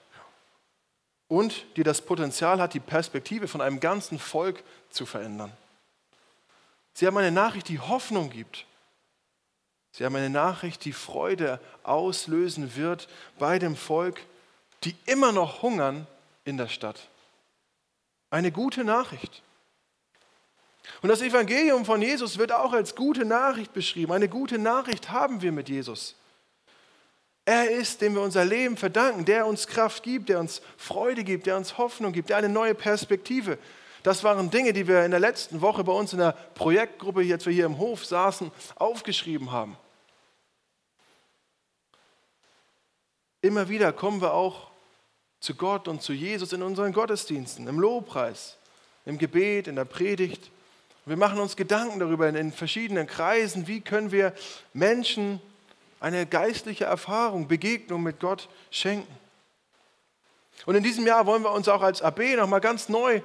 und 1.27 1.65
die 1.75 1.83
das 1.83 2.01
Potenzial 2.01 2.61
hat, 2.61 2.73
die 2.73 2.79
Perspektive 2.79 3.47
von 3.47 3.61
einem 3.61 3.79
ganzen 3.79 4.19
Volk 4.19 4.63
zu 4.89 5.05
verändern. 5.05 5.51
Sie 6.95 7.05
haben 7.05 7.17
eine 7.17 7.31
Nachricht, 7.31 7.67
die 7.67 7.79
Hoffnung 7.79 8.29
gibt. 8.29 8.65
Sie 9.91 10.05
haben 10.05 10.15
eine 10.15 10.29
Nachricht, 10.29 10.85
die 10.85 10.93
Freude 10.93 11.59
auslösen 11.83 12.75
wird 12.75 13.07
bei 13.37 13.59
dem 13.59 13.75
Volk, 13.75 14.21
die 14.83 14.95
immer 15.05 15.31
noch 15.31 15.61
hungern 15.61 16.07
in 16.45 16.57
der 16.57 16.69
Stadt. 16.69 17.09
Eine 18.29 18.51
gute 18.51 18.83
Nachricht. 18.83 19.43
Und 21.01 21.09
das 21.09 21.21
Evangelium 21.21 21.83
von 21.83 22.01
Jesus 22.01 22.37
wird 22.37 22.53
auch 22.53 22.71
als 22.71 22.95
gute 22.95 23.25
Nachricht 23.25 23.73
beschrieben. 23.73 24.13
Eine 24.13 24.29
gute 24.29 24.57
Nachricht 24.57 25.09
haben 25.09 25.41
wir 25.41 25.51
mit 25.51 25.67
Jesus. 25.67 26.15
Er 27.43 27.71
ist, 27.71 28.01
dem 28.01 28.15
wir 28.15 28.21
unser 28.21 28.45
Leben 28.45 28.77
verdanken, 28.77 29.25
der 29.25 29.45
uns 29.45 29.67
Kraft 29.67 30.01
gibt, 30.01 30.29
der 30.29 30.39
uns 30.39 30.61
Freude 30.77 31.23
gibt, 31.23 31.45
der 31.45 31.57
uns 31.57 31.77
Hoffnung 31.77 32.13
gibt, 32.13 32.29
der 32.29 32.37
eine 32.37 32.49
neue 32.49 32.73
Perspektive. 32.73 33.57
Das 34.05 34.23
waren 34.23 34.51
Dinge, 34.51 34.71
die 34.71 34.87
wir 34.87 35.03
in 35.03 35.09
der 35.09 35.19
letzten 35.19 35.61
Woche 35.61 35.83
bei 35.83 35.91
uns 35.91 36.13
in 36.13 36.19
der 36.19 36.33
Projektgruppe, 36.33 37.23
jetzt 37.23 37.47
wir 37.47 37.53
hier 37.53 37.65
im 37.65 37.79
Hof 37.79 38.05
saßen, 38.05 38.51
aufgeschrieben 38.75 39.51
haben. 39.51 39.75
Immer 43.41 43.67
wieder 43.67 43.91
kommen 43.91 44.21
wir 44.21 44.35
auch 44.35 44.69
zu 45.39 45.55
Gott 45.55 45.87
und 45.87 46.03
zu 46.03 46.13
Jesus 46.13 46.53
in 46.53 46.61
unseren 46.61 46.93
Gottesdiensten, 46.93 47.67
im 47.67 47.79
Lobpreis, 47.79 48.57
im 49.05 49.17
Gebet, 49.17 49.67
in 49.67 49.75
der 49.75 49.85
Predigt. 49.85 50.51
Wir 51.07 51.17
machen 51.17 51.39
uns 51.39 51.55
Gedanken 51.55 51.99
darüber 51.99 52.29
in 52.29 52.51
verschiedenen 52.51 53.07
Kreisen, 53.07 53.67
wie 53.67 53.81
können 53.81 54.11
wir 54.11 54.33
Menschen 54.73 55.41
eine 55.99 56.27
geistliche 56.27 56.85
Erfahrung, 56.85 57.47
Begegnung 57.47 58.03
mit 58.03 58.19
Gott 58.19 58.49
schenken. 58.69 59.11
Und 60.67 60.75
in 60.75 60.83
diesem 60.83 61.07
Jahr 61.07 61.25
wollen 61.25 61.41
wir 61.41 61.51
uns 61.51 61.67
auch 61.67 61.81
als 61.81 62.03
AB 62.03 62.35
nochmal 62.37 62.61
ganz 62.61 62.87
neu 62.87 63.23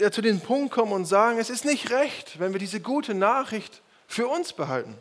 ja, 0.00 0.10
zu 0.10 0.22
dem 0.22 0.40
Punkt 0.40 0.72
kommen 0.72 0.92
und 0.92 1.04
sagen, 1.04 1.38
es 1.38 1.50
ist 1.50 1.64
nicht 1.64 1.90
recht, 1.90 2.38
wenn 2.38 2.52
wir 2.52 2.58
diese 2.58 2.80
gute 2.80 3.14
Nachricht 3.14 3.82
für 4.06 4.28
uns 4.28 4.52
behalten. 4.52 4.96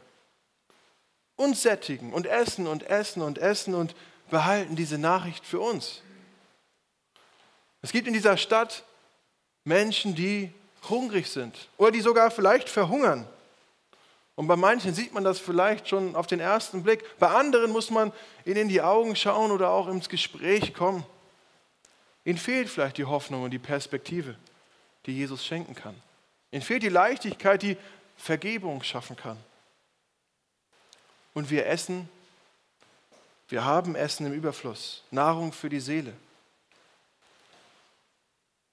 Uns 1.35 1.63
sättigen 1.63 2.13
und 2.13 2.27
essen 2.27 2.67
und 2.67 2.83
essen 2.83 3.21
und 3.21 3.39
essen 3.39 3.73
und 3.73 3.95
behalten 4.29 4.75
diese 4.75 4.97
Nachricht 4.97 5.45
für 5.45 5.59
uns. 5.59 6.01
Es 7.81 7.91
gibt 7.91 8.07
in 8.07 8.13
dieser 8.13 8.38
Stadt 8.38 8.83
Menschen, 9.65 10.15
die 10.15 10.53
hungrig 10.89 11.27
sind 11.27 11.69
oder 11.77 11.91
die 11.91 12.01
sogar 12.01 12.31
vielleicht 12.31 12.69
verhungern. 12.69 13.27
Und 14.35 14.47
bei 14.47 14.55
manchen 14.55 14.93
sieht 14.93 15.13
man 15.13 15.23
das 15.23 15.39
vielleicht 15.39 15.89
schon 15.89 16.15
auf 16.15 16.27
den 16.27 16.39
ersten 16.39 16.83
Blick. 16.83 17.03
Bei 17.19 17.27
anderen 17.29 17.71
muss 17.71 17.91
man 17.91 18.12
ihnen 18.45 18.57
in 18.57 18.69
die 18.69 18.81
Augen 18.81 19.15
schauen 19.15 19.51
oder 19.51 19.69
auch 19.69 19.88
ins 19.88 20.09
Gespräch 20.09 20.73
kommen. 20.73 21.05
Ihnen 22.25 22.38
fehlt 22.38 22.69
vielleicht 22.69 22.97
die 22.97 23.05
Hoffnung 23.05 23.43
und 23.43 23.51
die 23.51 23.59
Perspektive, 23.59 24.35
die 25.05 25.13
Jesus 25.13 25.45
schenken 25.45 25.75
kann. 25.75 25.95
Ihnen 26.51 26.62
fehlt 26.62 26.83
die 26.83 26.89
Leichtigkeit, 26.89 27.62
die 27.62 27.77
Vergebung 28.15 28.83
schaffen 28.83 29.15
kann. 29.15 29.38
Und 31.33 31.50
wir 31.50 31.65
essen, 31.65 32.07
wir 33.50 33.65
haben 33.65 33.95
Essen 33.95 34.25
im 34.25 34.33
Überfluss, 34.33 35.03
Nahrung 35.12 35.51
für 35.51 35.69
die 35.69 35.79
Seele. 35.79 36.13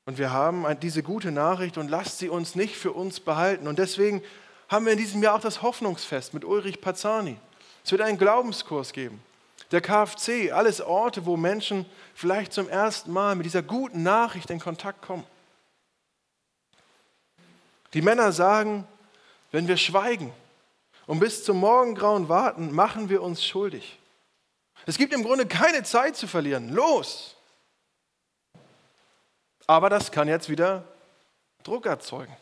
Und 0.06 0.18
wir 0.18 0.30
haben 0.30 0.66
diese 0.80 1.02
gute 1.02 1.30
Nachricht 1.30 1.78
und 1.78 1.88
lasst 1.88 2.18
sie 2.18 2.28
uns 2.28 2.54
nicht 2.54 2.76
für 2.76 2.92
uns 2.92 3.20
behalten. 3.20 3.66
Und 3.66 3.78
deswegen 3.78 4.22
haben 4.68 4.84
wir 4.84 4.92
in 4.92 4.98
diesem 4.98 5.22
Jahr 5.22 5.36
auch 5.36 5.40
das 5.40 5.62
Hoffnungsfest 5.62 6.34
mit 6.34 6.44
Ulrich 6.44 6.80
Pazzani. 6.80 7.36
Es 7.84 7.92
wird 7.92 8.02
einen 8.02 8.18
Glaubenskurs 8.18 8.92
geben. 8.92 9.22
der 9.70 9.80
KFC, 9.80 10.50
alles 10.52 10.80
Orte, 10.80 11.26
wo 11.26 11.36
Menschen 11.36 11.86
vielleicht 12.14 12.52
zum 12.52 12.68
ersten 12.68 13.12
Mal 13.12 13.36
mit 13.36 13.46
dieser 13.46 13.62
guten 13.62 14.02
Nachricht 14.02 14.50
in 14.50 14.58
Kontakt 14.58 15.00
kommen. 15.00 15.24
Die 17.92 18.02
Männer 18.02 18.32
sagen, 18.32 18.86
wenn 19.50 19.66
wir 19.66 19.76
schweigen 19.76 20.32
und 21.06 21.18
bis 21.18 21.44
zum 21.44 21.58
Morgengrauen 21.58 22.28
warten, 22.28 22.72
machen 22.72 23.08
wir 23.08 23.22
uns 23.22 23.44
schuldig. 23.44 23.98
Es 24.86 24.96
gibt 24.96 25.12
im 25.12 25.22
Grunde 25.22 25.46
keine 25.46 25.82
Zeit 25.82 26.16
zu 26.16 26.26
verlieren. 26.26 26.70
Los! 26.70 27.36
Aber 29.66 29.90
das 29.90 30.10
kann 30.10 30.28
jetzt 30.28 30.48
wieder 30.48 30.84
Druck 31.62 31.86
erzeugen. 31.86 32.36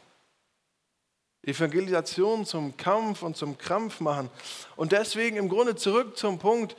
Evangelisation 1.42 2.44
zum 2.44 2.76
Kampf 2.76 3.22
und 3.22 3.36
zum 3.36 3.56
Krampf 3.56 4.00
machen. 4.00 4.30
Und 4.76 4.92
deswegen 4.92 5.36
im 5.36 5.48
Grunde 5.48 5.76
zurück 5.76 6.16
zum 6.16 6.38
Punkt, 6.38 6.76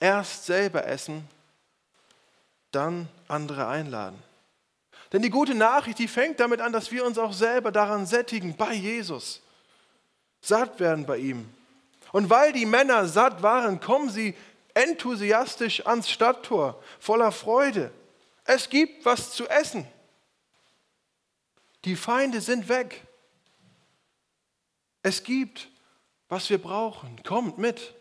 erst 0.00 0.46
selber 0.46 0.86
essen, 0.86 1.28
dann 2.72 3.08
andere 3.28 3.68
einladen. 3.68 4.22
Denn 5.12 5.22
die 5.22 5.30
gute 5.30 5.54
Nachricht, 5.54 5.98
die 5.98 6.08
fängt 6.08 6.40
damit 6.40 6.60
an, 6.60 6.72
dass 6.72 6.90
wir 6.90 7.04
uns 7.04 7.18
auch 7.18 7.32
selber 7.32 7.70
daran 7.70 8.06
sättigen, 8.06 8.56
bei 8.56 8.72
Jesus. 8.72 9.42
Satt 10.40 10.80
werden 10.80 11.04
bei 11.04 11.18
ihm. 11.18 11.48
Und 12.12 12.30
weil 12.30 12.52
die 12.52 12.66
Männer 12.66 13.06
satt 13.06 13.42
waren, 13.42 13.80
kommen 13.80 14.08
sie 14.08 14.34
enthusiastisch 14.74 15.86
ans 15.86 16.10
Stadttor, 16.10 16.82
voller 16.98 17.30
Freude. 17.30 17.92
Es 18.44 18.70
gibt 18.70 19.04
was 19.04 19.32
zu 19.32 19.46
essen. 19.48 19.86
Die 21.84 21.96
Feinde 21.96 22.40
sind 22.40 22.68
weg. 22.68 23.02
Es 25.02 25.24
gibt, 25.24 25.68
was 26.28 26.48
wir 26.48 26.58
brauchen. 26.58 27.22
Kommt 27.22 27.58
mit. 27.58 27.94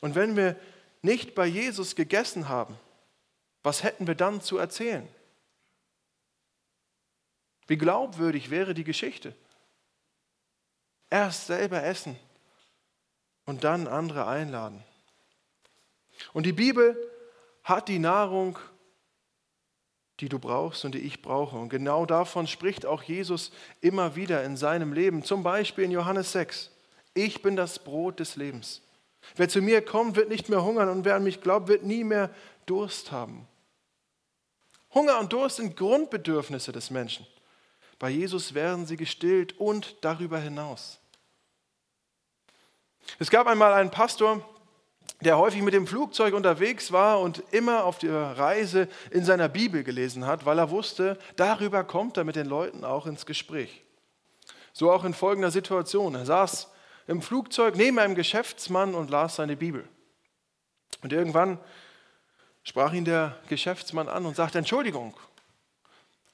Und 0.00 0.14
wenn 0.14 0.36
wir 0.36 0.56
nicht 1.02 1.34
bei 1.34 1.46
Jesus 1.46 1.94
gegessen 1.94 2.48
haben, 2.48 2.78
was 3.62 3.82
hätten 3.82 4.06
wir 4.06 4.14
dann 4.14 4.40
zu 4.40 4.58
erzählen? 4.58 5.08
Wie 7.66 7.76
glaubwürdig 7.76 8.50
wäre 8.50 8.74
die 8.74 8.84
Geschichte? 8.84 9.34
Erst 11.10 11.46
selber 11.46 11.82
essen 11.82 12.16
und 13.44 13.64
dann 13.64 13.86
andere 13.86 14.26
einladen. 14.26 14.82
Und 16.32 16.46
die 16.46 16.52
Bibel 16.52 16.96
hat 17.64 17.88
die 17.88 17.98
Nahrung, 17.98 18.58
die 20.20 20.28
du 20.28 20.38
brauchst 20.38 20.84
und 20.84 20.94
die 20.94 21.00
ich 21.00 21.22
brauche. 21.22 21.56
Und 21.56 21.68
genau 21.68 22.06
davon 22.06 22.46
spricht 22.46 22.86
auch 22.86 23.02
Jesus 23.02 23.52
immer 23.80 24.16
wieder 24.16 24.44
in 24.44 24.56
seinem 24.56 24.92
Leben. 24.92 25.22
Zum 25.22 25.42
Beispiel 25.42 25.84
in 25.84 25.90
Johannes 25.90 26.32
6. 26.32 26.70
Ich 27.14 27.42
bin 27.42 27.56
das 27.56 27.78
Brot 27.78 28.20
des 28.20 28.36
Lebens. 28.36 28.82
Wer 29.34 29.48
zu 29.48 29.60
mir 29.60 29.84
kommt, 29.84 30.16
wird 30.16 30.28
nicht 30.28 30.48
mehr 30.48 30.62
hungern 30.62 30.88
und 30.88 31.04
wer 31.04 31.16
an 31.16 31.24
mich 31.24 31.40
glaubt, 31.40 31.68
wird 31.68 31.82
nie 31.82 32.04
mehr 32.04 32.30
Durst 32.66 33.10
haben. 33.10 33.46
Hunger 34.94 35.18
und 35.18 35.32
Durst 35.32 35.56
sind 35.56 35.76
Grundbedürfnisse 35.76 36.72
des 36.72 36.90
Menschen. 36.90 37.26
Bei 37.98 38.10
Jesus 38.10 38.54
werden 38.54 38.86
sie 38.86 38.96
gestillt 38.96 39.58
und 39.58 39.96
darüber 40.02 40.38
hinaus. 40.38 40.98
Es 43.18 43.30
gab 43.30 43.46
einmal 43.46 43.72
einen 43.72 43.90
Pastor, 43.90 44.46
der 45.20 45.38
häufig 45.38 45.62
mit 45.62 45.72
dem 45.72 45.86
Flugzeug 45.86 46.34
unterwegs 46.34 46.92
war 46.92 47.20
und 47.20 47.42
immer 47.52 47.84
auf 47.84 47.98
der 47.98 48.36
Reise 48.38 48.88
in 49.10 49.24
seiner 49.24 49.48
Bibel 49.48 49.82
gelesen 49.82 50.26
hat, 50.26 50.44
weil 50.44 50.58
er 50.58 50.70
wusste, 50.70 51.18
darüber 51.36 51.84
kommt 51.84 52.16
er 52.16 52.24
mit 52.24 52.36
den 52.36 52.46
Leuten 52.46 52.84
auch 52.84 53.06
ins 53.06 53.24
Gespräch. 53.24 53.82
So 54.72 54.92
auch 54.92 55.04
in 55.04 55.14
folgender 55.14 55.50
Situation. 55.50 56.14
Er 56.14 56.26
saß 56.26 56.70
im 57.06 57.22
Flugzeug 57.22 57.76
neben 57.76 57.98
einem 57.98 58.14
Geschäftsmann 58.14 58.94
und 58.94 59.10
las 59.10 59.36
seine 59.36 59.56
Bibel. 59.56 59.88
Und 61.02 61.12
irgendwann 61.12 61.58
sprach 62.62 62.92
ihn 62.92 63.04
der 63.04 63.38
Geschäftsmann 63.48 64.08
an 64.08 64.26
und 64.26 64.36
sagte, 64.36 64.58
Entschuldigung, 64.58 65.16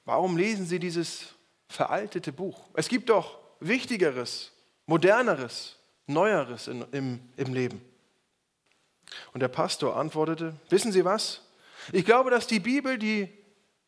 warum 0.03 0.35
lesen 0.35 0.65
Sie 0.65 0.79
dieses 0.79 1.35
veraltete 1.67 2.31
Buch? 2.31 2.69
Es 2.73 2.87
gibt 2.87 3.09
doch 3.09 3.39
Wichtigeres, 3.59 4.51
Moderneres, 4.85 5.77
Neueres 6.07 6.67
in, 6.67 6.85
im, 6.91 7.19
im 7.37 7.53
Leben. 7.53 7.81
Und 9.33 9.41
der 9.41 9.47
Pastor 9.47 9.95
antwortete, 9.95 10.55
wissen 10.69 10.91
Sie 10.91 11.05
was? 11.05 11.41
Ich 11.91 12.05
glaube, 12.05 12.29
dass 12.29 12.47
die 12.47 12.59
Bibel 12.59 12.97
die 12.97 13.29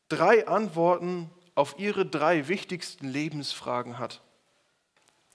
drei 0.09 0.47
Antworten 0.47 1.29
auf 1.55 1.79
ihre 1.79 2.05
drei 2.05 2.47
wichtigsten 2.47 3.07
Lebensfragen 3.07 3.97
hat. 3.97 4.21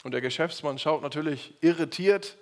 Und 0.03 0.13
der 0.13 0.21
Geschäftsmann 0.21 0.79
schaut 0.79 1.03
natürlich 1.03 1.55
irritiert. 1.63 2.37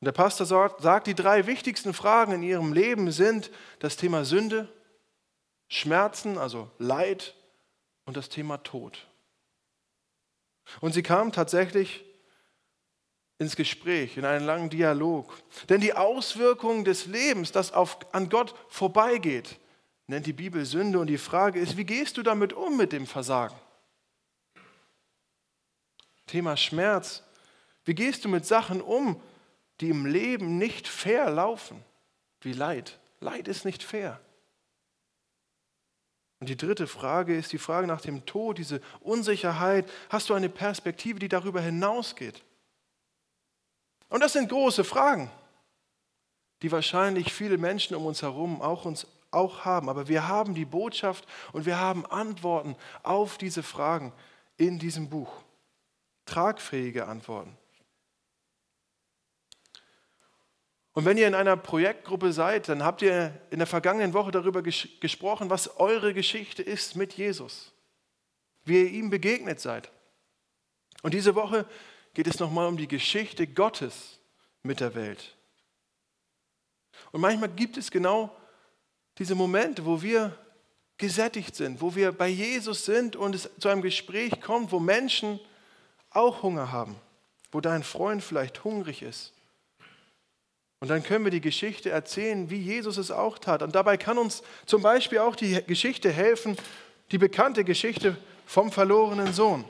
Und 0.00 0.06
der 0.06 0.12
Pastor 0.12 0.46
sagt, 0.46 1.06
die 1.06 1.14
drei 1.14 1.46
wichtigsten 1.46 1.94
Fragen 1.94 2.32
in 2.32 2.42
ihrem 2.42 2.72
Leben 2.72 3.12
sind 3.12 3.50
das 3.78 3.96
Thema 3.96 4.24
Sünde, 4.24 4.68
Schmerzen, 5.68 6.38
also 6.38 6.70
Leid 6.78 7.34
und 8.04 8.16
das 8.16 8.28
Thema 8.28 8.58
Tod. 8.58 9.06
Und 10.80 10.92
sie 10.92 11.02
kam 11.02 11.32
tatsächlich 11.32 12.04
ins 13.38 13.56
Gespräch, 13.56 14.16
in 14.16 14.24
einen 14.24 14.46
langen 14.46 14.70
Dialog. 14.70 15.34
Denn 15.68 15.80
die 15.80 15.94
Auswirkungen 15.94 16.84
des 16.84 17.06
Lebens, 17.06 17.52
das 17.52 17.72
auf, 17.72 17.98
an 18.14 18.28
Gott 18.28 18.54
vorbeigeht, 18.68 19.58
nennt 20.06 20.26
die 20.26 20.32
Bibel 20.32 20.64
Sünde. 20.64 20.98
Und 20.98 21.08
die 21.08 21.18
Frage 21.18 21.58
ist, 21.58 21.76
wie 21.76 21.84
gehst 21.84 22.16
du 22.16 22.22
damit 22.22 22.52
um 22.52 22.76
mit 22.76 22.92
dem 22.92 23.06
Versagen? 23.06 23.56
Thema 26.26 26.56
Schmerz. 26.56 27.22
Wie 27.84 27.94
gehst 27.94 28.24
du 28.24 28.28
mit 28.28 28.46
Sachen 28.46 28.80
um, 28.80 29.20
die 29.80 29.90
im 29.90 30.06
Leben 30.06 30.56
nicht 30.56 30.86
fair 30.86 31.28
laufen? 31.30 31.84
Wie 32.40 32.52
Leid. 32.52 32.98
Leid 33.20 33.48
ist 33.48 33.64
nicht 33.64 33.82
fair. 33.82 34.20
Und 36.42 36.48
die 36.48 36.56
dritte 36.56 36.88
Frage 36.88 37.36
ist 37.36 37.52
die 37.52 37.58
Frage 37.58 37.86
nach 37.86 38.00
dem 38.00 38.26
Tod, 38.26 38.58
diese 38.58 38.80
Unsicherheit. 38.98 39.88
Hast 40.08 40.28
du 40.28 40.34
eine 40.34 40.48
Perspektive, 40.48 41.20
die 41.20 41.28
darüber 41.28 41.60
hinausgeht? 41.60 42.42
Und 44.08 44.24
das 44.24 44.32
sind 44.32 44.48
große 44.48 44.82
Fragen, 44.82 45.30
die 46.62 46.72
wahrscheinlich 46.72 47.32
viele 47.32 47.58
Menschen 47.58 47.94
um 47.94 48.06
uns 48.06 48.22
herum 48.22 48.60
auch 48.60 48.86
uns 48.86 49.06
auch 49.30 49.64
haben. 49.64 49.88
Aber 49.88 50.08
wir 50.08 50.26
haben 50.26 50.56
die 50.56 50.64
Botschaft 50.64 51.28
und 51.52 51.64
wir 51.64 51.78
haben 51.78 52.04
Antworten 52.06 52.74
auf 53.04 53.38
diese 53.38 53.62
Fragen 53.62 54.12
in 54.56 54.80
diesem 54.80 55.10
Buch. 55.10 55.30
Tragfähige 56.26 57.06
Antworten. 57.06 57.56
Und 60.94 61.04
wenn 61.06 61.16
ihr 61.16 61.26
in 61.26 61.34
einer 61.34 61.56
Projektgruppe 61.56 62.32
seid, 62.32 62.68
dann 62.68 62.84
habt 62.84 63.02
ihr 63.02 63.40
in 63.50 63.58
der 63.58 63.66
vergangenen 63.66 64.12
Woche 64.12 64.30
darüber 64.30 64.62
ges 64.62 64.88
gesprochen, 65.00 65.48
was 65.48 65.78
eure 65.78 66.12
Geschichte 66.12 66.62
ist 66.62 66.96
mit 66.96 67.14
Jesus, 67.14 67.72
wie 68.64 68.82
ihr 68.82 68.90
ihm 68.90 69.08
begegnet 69.08 69.60
seid. 69.60 69.90
Und 71.02 71.14
diese 71.14 71.34
Woche 71.34 71.66
geht 72.14 72.26
es 72.26 72.38
nochmal 72.38 72.66
um 72.68 72.76
die 72.76 72.88
Geschichte 72.88 73.46
Gottes 73.46 74.18
mit 74.62 74.80
der 74.80 74.94
Welt. 74.94 75.34
Und 77.10 77.22
manchmal 77.22 77.48
gibt 77.48 77.78
es 77.78 77.90
genau 77.90 78.34
diese 79.18 79.34
Momente, 79.34 79.84
wo 79.86 80.02
wir 80.02 80.36
gesättigt 80.98 81.56
sind, 81.56 81.80
wo 81.80 81.94
wir 81.94 82.12
bei 82.12 82.28
Jesus 82.28 82.84
sind 82.84 83.16
und 83.16 83.34
es 83.34 83.50
zu 83.58 83.68
einem 83.68 83.82
Gespräch 83.82 84.40
kommt, 84.40 84.72
wo 84.72 84.78
Menschen 84.78 85.40
auch 86.10 86.42
Hunger 86.42 86.70
haben, 86.70 86.96
wo 87.50 87.60
dein 87.60 87.82
Freund 87.82 88.22
vielleicht 88.22 88.62
hungrig 88.62 89.02
ist. 89.02 89.32
Und 90.82 90.88
dann 90.88 91.04
können 91.04 91.24
wir 91.24 91.30
die 91.30 91.40
Geschichte 91.40 91.90
erzählen, 91.90 92.50
wie 92.50 92.58
Jesus 92.58 92.96
es 92.96 93.12
auch 93.12 93.38
tat. 93.38 93.62
Und 93.62 93.76
dabei 93.76 93.96
kann 93.96 94.18
uns 94.18 94.42
zum 94.66 94.82
Beispiel 94.82 95.18
auch 95.18 95.36
die 95.36 95.62
Geschichte 95.64 96.10
helfen, 96.10 96.56
die 97.12 97.18
bekannte 97.18 97.62
Geschichte 97.62 98.16
vom 98.46 98.72
verlorenen 98.72 99.32
Sohn. 99.32 99.64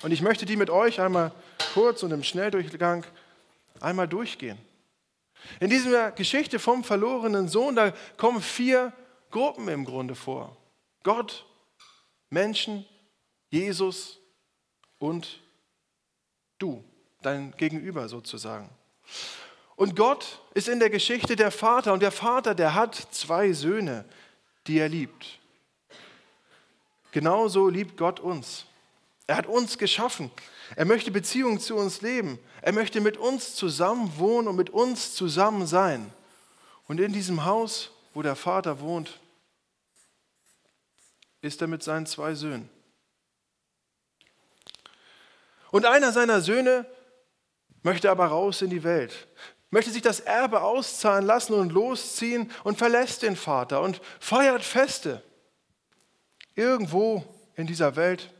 Und 0.00 0.10
ich 0.10 0.22
möchte 0.22 0.46
die 0.46 0.56
mit 0.56 0.70
euch 0.70 0.98
einmal 0.98 1.30
kurz 1.74 2.02
und 2.04 2.12
im 2.12 2.22
Schnelldurchgang 2.22 3.04
einmal 3.80 4.08
durchgehen. 4.08 4.56
In 5.60 5.68
dieser 5.68 6.10
Geschichte 6.12 6.58
vom 6.58 6.84
verlorenen 6.84 7.46
Sohn, 7.46 7.76
da 7.76 7.92
kommen 8.16 8.40
vier 8.40 8.94
Gruppen 9.30 9.68
im 9.68 9.84
Grunde 9.84 10.14
vor. 10.14 10.56
Gott, 11.02 11.44
Menschen, 12.30 12.86
Jesus 13.50 14.18
und 14.98 15.42
du, 16.58 16.82
dein 17.20 17.52
Gegenüber 17.58 18.08
sozusagen. 18.08 18.70
Und 19.78 19.94
Gott 19.94 20.40
ist 20.54 20.66
in 20.66 20.80
der 20.80 20.90
Geschichte 20.90 21.36
der 21.36 21.52
Vater 21.52 21.92
und 21.92 22.00
der 22.00 22.10
Vater, 22.10 22.56
der 22.56 22.74
hat 22.74 22.96
zwei 23.12 23.52
Söhne, 23.52 24.04
die 24.66 24.76
er 24.76 24.88
liebt. 24.88 25.38
Genauso 27.12 27.68
liebt 27.68 27.96
Gott 27.96 28.18
uns. 28.18 28.64
Er 29.28 29.36
hat 29.36 29.46
uns 29.46 29.78
geschaffen. 29.78 30.32
Er 30.74 30.84
möchte 30.84 31.12
Beziehungen 31.12 31.60
zu 31.60 31.76
uns 31.76 32.00
leben. 32.00 32.40
Er 32.60 32.72
möchte 32.72 33.00
mit 33.00 33.18
uns 33.18 33.54
zusammen 33.54 34.18
wohnen 34.18 34.48
und 34.48 34.56
mit 34.56 34.70
uns 34.70 35.14
zusammen 35.14 35.64
sein. 35.64 36.12
Und 36.88 36.98
in 36.98 37.12
diesem 37.12 37.44
Haus, 37.44 37.92
wo 38.14 38.22
der 38.22 38.34
Vater 38.34 38.80
wohnt, 38.80 39.20
ist 41.40 41.62
er 41.62 41.68
mit 41.68 41.84
seinen 41.84 42.06
zwei 42.06 42.34
Söhnen. 42.34 42.68
Und 45.70 45.86
einer 45.86 46.10
seiner 46.10 46.40
Söhne 46.40 46.84
möchte 47.84 48.10
aber 48.10 48.26
raus 48.26 48.60
in 48.60 48.70
die 48.70 48.82
Welt. 48.82 49.28
Möchte 49.70 49.90
sich 49.90 50.02
das 50.02 50.20
Erbe 50.20 50.62
auszahlen 50.62 51.26
lassen 51.26 51.54
und 51.54 51.72
losziehen 51.72 52.50
und 52.64 52.78
verlässt 52.78 53.22
den 53.22 53.36
Vater 53.36 53.80
und 53.82 54.00
feiert 54.20 54.62
Feste. 54.62 55.22
Irgendwo 56.54 57.24
in 57.54 57.66
dieser 57.66 57.96
Welt. 57.96 58.32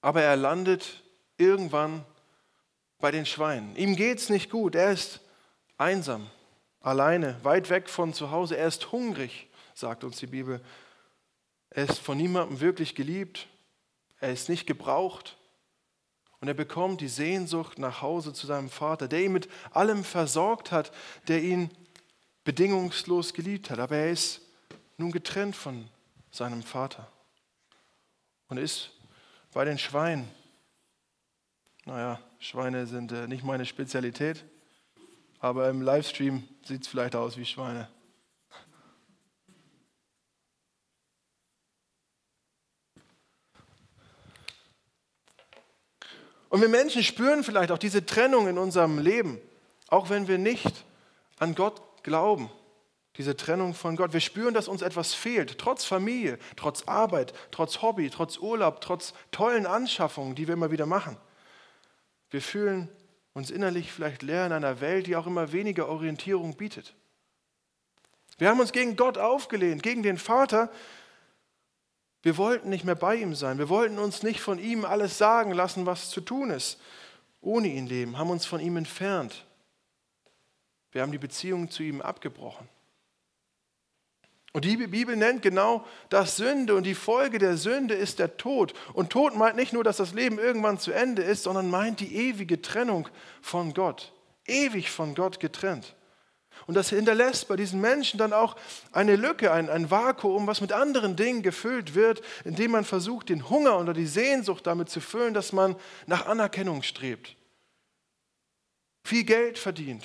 Aber 0.00 0.22
er 0.22 0.36
landet 0.36 1.02
irgendwann 1.38 2.04
bei 2.98 3.10
den 3.10 3.26
Schweinen. 3.26 3.74
Ihm 3.76 3.96
geht 3.96 4.18
es 4.18 4.28
nicht 4.28 4.50
gut. 4.50 4.74
Er 4.74 4.92
ist 4.92 5.20
einsam, 5.78 6.30
alleine, 6.80 7.42
weit 7.42 7.70
weg 7.70 7.88
von 7.88 8.12
zu 8.12 8.30
Hause. 8.30 8.56
Er 8.56 8.68
ist 8.68 8.92
hungrig, 8.92 9.48
sagt 9.74 10.04
uns 10.04 10.18
die 10.18 10.26
Bibel. 10.26 10.60
Er 11.70 11.84
ist 11.84 11.98
von 11.98 12.16
niemandem 12.16 12.60
wirklich 12.60 12.94
geliebt. 12.94 13.48
Er 14.20 14.32
ist 14.32 14.48
nicht 14.48 14.66
gebraucht. 14.66 15.36
Und 16.40 16.48
er 16.48 16.54
bekommt 16.54 17.00
die 17.00 17.08
Sehnsucht 17.08 17.78
nach 17.78 18.02
Hause 18.02 18.32
zu 18.32 18.46
seinem 18.46 18.68
Vater, 18.68 19.08
der 19.08 19.24
ihn 19.24 19.32
mit 19.32 19.48
allem 19.70 20.04
versorgt 20.04 20.72
hat, 20.72 20.92
der 21.28 21.42
ihn 21.42 21.70
bedingungslos 22.44 23.32
geliebt 23.32 23.70
hat. 23.70 23.78
Aber 23.78 23.96
er 23.96 24.10
ist 24.10 24.40
nun 24.98 25.10
getrennt 25.10 25.56
von 25.56 25.88
seinem 26.30 26.62
Vater 26.62 27.10
und 28.48 28.58
ist 28.58 28.90
bei 29.52 29.64
den 29.64 29.78
Schweinen. 29.78 30.28
Naja, 31.86 32.20
Schweine 32.38 32.86
sind 32.86 33.12
äh, 33.12 33.26
nicht 33.26 33.44
meine 33.44 33.66
Spezialität, 33.66 34.44
aber 35.38 35.68
im 35.68 35.82
Livestream 35.82 36.48
sieht 36.64 36.82
es 36.82 36.88
vielleicht 36.88 37.14
aus 37.14 37.36
wie 37.36 37.44
Schweine. 37.44 37.88
Und 46.54 46.60
wir 46.60 46.68
Menschen 46.68 47.02
spüren 47.02 47.42
vielleicht 47.42 47.72
auch 47.72 47.78
diese 47.78 48.06
Trennung 48.06 48.46
in 48.46 48.58
unserem 48.58 49.00
Leben, 49.00 49.40
auch 49.88 50.08
wenn 50.08 50.28
wir 50.28 50.38
nicht 50.38 50.84
an 51.40 51.56
Gott 51.56 51.82
glauben. 52.04 52.48
Diese 53.16 53.36
Trennung 53.36 53.74
von 53.74 53.96
Gott. 53.96 54.12
Wir 54.12 54.20
spüren, 54.20 54.54
dass 54.54 54.68
uns 54.68 54.80
etwas 54.80 55.14
fehlt, 55.14 55.58
trotz 55.58 55.84
Familie, 55.84 56.38
trotz 56.54 56.84
Arbeit, 56.84 57.34
trotz 57.50 57.82
Hobby, 57.82 58.08
trotz 58.08 58.38
Urlaub, 58.38 58.80
trotz 58.80 59.14
tollen 59.32 59.66
Anschaffungen, 59.66 60.36
die 60.36 60.46
wir 60.46 60.54
immer 60.54 60.70
wieder 60.70 60.86
machen. 60.86 61.16
Wir 62.30 62.40
fühlen 62.40 62.88
uns 63.32 63.50
innerlich 63.50 63.90
vielleicht 63.90 64.22
leer 64.22 64.46
in 64.46 64.52
einer 64.52 64.80
Welt, 64.80 65.08
die 65.08 65.16
auch 65.16 65.26
immer 65.26 65.50
weniger 65.50 65.88
Orientierung 65.88 66.54
bietet. 66.54 66.94
Wir 68.38 68.48
haben 68.48 68.60
uns 68.60 68.70
gegen 68.70 68.94
Gott 68.94 69.18
aufgelehnt, 69.18 69.82
gegen 69.82 70.04
den 70.04 70.18
Vater, 70.18 70.70
wir 72.24 72.38
wollten 72.38 72.70
nicht 72.70 72.84
mehr 72.84 72.94
bei 72.94 73.16
ihm 73.16 73.34
sein. 73.34 73.58
Wir 73.58 73.68
wollten 73.68 73.98
uns 73.98 74.22
nicht 74.22 74.40
von 74.40 74.58
ihm 74.58 74.86
alles 74.86 75.18
sagen 75.18 75.52
lassen, 75.52 75.84
was 75.84 76.08
zu 76.08 76.22
tun 76.22 76.48
ist. 76.48 76.80
Ohne 77.42 77.68
ihn 77.68 77.86
leben, 77.86 78.16
haben 78.16 78.30
uns 78.30 78.46
von 78.46 78.60
ihm 78.60 78.78
entfernt. 78.78 79.44
Wir 80.90 81.02
haben 81.02 81.12
die 81.12 81.18
Beziehung 81.18 81.70
zu 81.70 81.82
ihm 81.82 82.00
abgebrochen. 82.00 82.66
Und 84.54 84.64
die 84.64 84.78
Bibel 84.78 85.16
nennt 85.16 85.42
genau 85.42 85.84
das 86.08 86.36
Sünde 86.36 86.74
und 86.74 86.84
die 86.84 86.94
Folge 86.94 87.38
der 87.38 87.58
Sünde 87.58 87.92
ist 87.94 88.18
der 88.20 88.38
Tod. 88.38 88.72
Und 88.94 89.10
Tod 89.10 89.36
meint 89.36 89.56
nicht 89.56 89.74
nur, 89.74 89.84
dass 89.84 89.98
das 89.98 90.14
Leben 90.14 90.38
irgendwann 90.38 90.78
zu 90.78 90.92
Ende 90.92 91.22
ist, 91.22 91.42
sondern 91.42 91.68
meint 91.68 92.00
die 92.00 92.16
ewige 92.16 92.62
Trennung 92.62 93.06
von 93.42 93.74
Gott. 93.74 94.12
Ewig 94.46 94.90
von 94.90 95.14
Gott 95.14 95.40
getrennt. 95.40 95.94
Und 96.66 96.74
das 96.74 96.88
hinterlässt 96.88 97.48
bei 97.48 97.56
diesen 97.56 97.80
Menschen 97.80 98.18
dann 98.18 98.32
auch 98.32 98.56
eine 98.92 99.16
Lücke, 99.16 99.52
ein, 99.52 99.68
ein 99.68 99.90
Vakuum, 99.90 100.46
was 100.46 100.60
mit 100.60 100.72
anderen 100.72 101.16
Dingen 101.16 101.42
gefüllt 101.42 101.94
wird, 101.94 102.22
indem 102.44 102.70
man 102.70 102.84
versucht, 102.84 103.28
den 103.28 103.50
Hunger 103.50 103.78
oder 103.78 103.92
die 103.92 104.06
Sehnsucht 104.06 104.66
damit 104.66 104.88
zu 104.88 105.00
füllen, 105.00 105.34
dass 105.34 105.52
man 105.52 105.76
nach 106.06 106.26
Anerkennung 106.26 106.82
strebt. 106.82 107.36
Viel 109.04 109.24
Geld 109.24 109.58
verdient, 109.58 110.04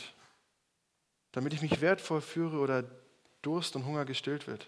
damit 1.32 1.54
ich 1.54 1.62
mich 1.62 1.80
wertvoll 1.80 2.22
führe 2.22 2.58
oder 2.58 2.84
Durst 3.42 3.76
und 3.78 3.86
Hunger 3.86 4.04
gestillt 4.04 4.48
wird. 4.48 4.68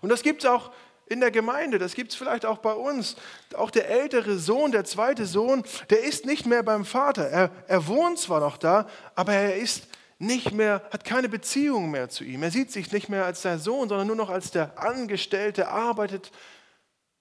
Und 0.00 0.08
das 0.08 0.22
gibt 0.22 0.42
es 0.42 0.48
auch 0.48 0.72
in 1.06 1.20
der 1.20 1.32
Gemeinde, 1.32 1.78
das 1.78 1.94
gibt 1.94 2.12
es 2.12 2.16
vielleicht 2.16 2.46
auch 2.46 2.58
bei 2.58 2.72
uns. 2.72 3.16
Auch 3.54 3.70
der 3.70 3.90
ältere 3.90 4.38
Sohn, 4.38 4.70
der 4.70 4.84
zweite 4.84 5.26
Sohn, 5.26 5.64
der 5.90 6.04
ist 6.04 6.24
nicht 6.24 6.46
mehr 6.46 6.62
beim 6.62 6.84
Vater. 6.84 7.28
Er, 7.28 7.50
er 7.66 7.86
wohnt 7.88 8.18
zwar 8.18 8.40
noch 8.40 8.56
da, 8.56 8.88
aber 9.16 9.34
er 9.34 9.56
ist 9.56 9.88
nicht 10.20 10.52
mehr, 10.52 10.86
hat 10.92 11.04
keine 11.04 11.30
Beziehung 11.30 11.90
mehr 11.90 12.10
zu 12.10 12.24
ihm. 12.24 12.42
Er 12.42 12.50
sieht 12.50 12.70
sich 12.70 12.92
nicht 12.92 13.08
mehr 13.08 13.24
als 13.24 13.40
der 13.40 13.58
Sohn, 13.58 13.88
sondern 13.88 14.06
nur 14.06 14.16
noch 14.16 14.28
als 14.28 14.50
der 14.50 14.78
Angestellte, 14.78 15.68
arbeitet 15.68 16.30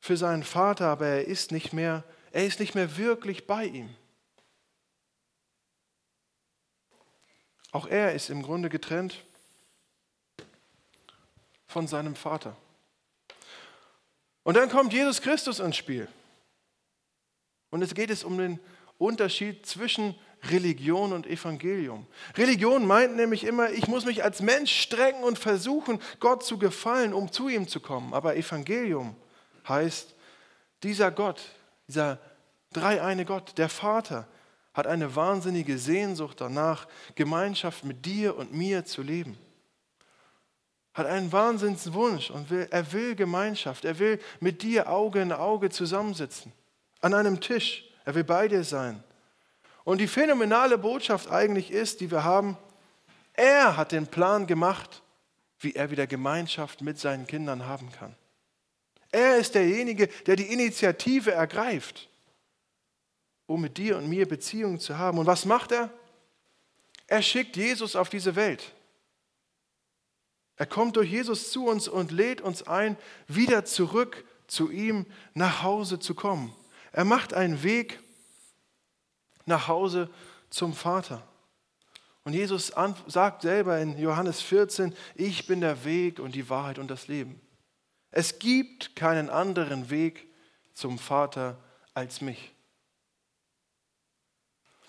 für 0.02 0.18
seinen 0.18 0.44
Vater, 0.44 0.88
aber 0.88 1.08
er 1.08 1.26
ist 1.26 1.54
nicht 1.54 1.72
mehr, 1.72 2.04
er 2.32 2.46
ist 2.46 2.60
nicht 2.60 2.76
mehr 2.76 2.98
wirklich 2.98 3.48
bei 3.48 3.66
ihm. 3.66 3.90
Auch 7.72 7.88
er 7.88 8.14
ist 8.14 8.30
im 8.30 8.42
Grunde 8.42 8.68
getrennt 8.68 9.24
von 11.68 11.88
seinem 11.88 12.16
Vater. 12.16 12.58
Und 14.44 14.56
dann 14.56 14.70
kommt 14.70 14.92
Jesus 14.92 15.22
Christus 15.22 15.60
ins 15.60 15.78
Spiel. 15.78 16.10
Und 17.70 17.82
es 17.82 17.94
geht 17.94 18.10
es 18.10 18.26
um 18.26 18.38
den 18.38 18.60
Unterschied 18.98 19.66
zwischen 19.66 20.16
Religion 20.44 21.12
und 21.12 21.28
Evangelium. 21.28 22.08
Religion 22.38 22.88
meint 22.88 23.16
nämlich 23.16 23.44
immer, 23.44 23.72
ich 23.72 23.88
muss 23.88 24.06
mich 24.06 24.24
als 24.24 24.42
Mensch 24.42 24.72
strecken 24.72 25.24
und 25.24 25.38
versuchen, 25.38 26.00
Gott 26.20 26.46
zu 26.46 26.58
gefallen, 26.58 27.14
um 27.14 27.32
zu 27.32 27.50
ihm 27.50 27.68
zu 27.68 27.80
kommen. 27.80 28.14
Aber 28.14 28.38
Evangelium 28.38 29.16
heißt, 29.68 30.16
dieser 30.84 31.12
Gott, 31.12 31.42
dieser 31.88 32.20
dreieine 32.72 33.26
Gott, 33.26 33.58
der 33.58 33.70
Vater, 33.70 34.28
hat 34.74 34.88
eine 34.88 35.14
wahnsinnige 35.16 35.78
Sehnsucht 35.78 36.40
danach, 36.40 36.88
Gemeinschaft 37.16 37.84
mit 37.84 38.06
dir 38.06 38.38
und 38.38 38.54
mir 38.54 38.86
zu 38.86 39.02
leben. 39.02 39.38
Hat 40.94 41.06
einen 41.06 41.32
Wahnsinnswunsch 41.32 42.32
und 42.32 42.50
will, 42.50 42.68
er 42.72 42.92
will 42.94 43.16
Gemeinschaft. 43.16 43.84
Er 43.84 44.00
will 44.00 44.20
mit 44.40 44.62
dir 44.62 44.90
Auge 44.90 45.22
in 45.22 45.32
Auge 45.32 45.70
zusammensitzen, 45.70 46.54
an 47.02 47.14
einem 47.14 47.42
Tisch. 47.42 47.84
Er 48.06 48.16
will 48.16 48.24
bei 48.24 48.48
dir 48.48 48.64
sein. 48.64 49.04
Und 49.84 50.00
die 50.00 50.08
phänomenale 50.08 50.78
Botschaft 50.78 51.30
eigentlich 51.30 51.72
ist, 51.72 52.02
die 52.02 52.12
wir 52.12 52.24
haben, 52.24 52.58
er 53.34 53.78
hat 53.78 53.92
den 53.92 54.08
Plan 54.08 54.48
gemacht, 54.48 55.02
wie 55.60 55.74
er 55.74 55.92
wieder 55.92 56.08
Gemeinschaft 56.08 56.82
mit 56.82 57.00
seinen 57.00 57.28
Kindern 57.28 57.66
haben 57.66 57.92
kann. 57.92 58.16
Er 59.12 59.38
ist 59.38 59.56
derjenige, 59.56 60.08
der 60.08 60.36
die 60.36 60.52
Initiative 60.52 61.32
ergreift, 61.32 62.10
um 63.48 63.62
mit 63.62 63.78
dir 63.78 63.98
und 63.98 64.08
mir 64.08 64.28
Beziehungen 64.28 64.80
zu 64.80 64.98
haben. 64.98 65.18
Und 65.18 65.26
was 65.26 65.46
macht 65.46 65.72
er? 65.72 65.90
Er 67.08 67.22
schickt 67.22 67.58
Jesus 67.58 67.96
auf 67.96 68.10
diese 68.10 68.36
Welt. 68.36 68.74
Er 70.58 70.68
kommt 70.68 70.98
durch 70.98 71.10
Jesus 71.10 71.52
zu 71.52 71.66
uns 71.66 71.88
und 71.88 72.12
lädt 72.12 72.42
uns 72.42 72.64
ein, 72.68 72.98
wieder 73.28 73.66
zurück 73.66 74.26
zu 74.46 74.70
ihm 74.70 75.06
nach 75.34 75.64
Hause 75.64 76.00
zu 76.00 76.14
kommen. 76.14 76.54
Er 76.92 77.06
macht 77.06 77.34
einen 77.34 77.64
Weg, 77.64 78.00
nach 79.50 79.68
Hause 79.68 80.10
zum 80.50 80.74
Vater. 80.74 81.22
Und 82.24 82.34
Jesus 82.34 82.74
sagt 83.08 83.42
selber 83.42 83.80
in 83.80 83.98
Johannes 83.98 84.42
14, 84.42 84.96
ich 85.16 85.48
bin 85.48 85.62
der 85.62 85.84
Weg 85.84 86.20
und 86.20 86.36
die 86.36 86.50
Wahrheit 86.50 86.80
und 86.80 86.90
das 86.90 87.08
Leben. 87.08 87.42
Es 88.12 88.40
gibt 88.40 88.96
keinen 88.96 89.30
anderen 89.30 89.90
Weg 89.90 90.28
zum 90.74 90.98
Vater 90.98 91.58
als 91.94 92.22
mich. 92.22 92.54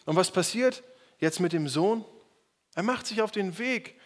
Und 0.06 0.16
was 0.16 0.30
passiert 0.30 0.82
jetzt 1.18 1.40
mit 1.40 1.52
dem 1.52 1.68
Sohn? 1.68 2.04
Er 2.74 2.82
macht 2.82 3.06
sich 3.06 3.22
auf 3.22 3.30
den 3.30 3.58
Weg 3.58 3.98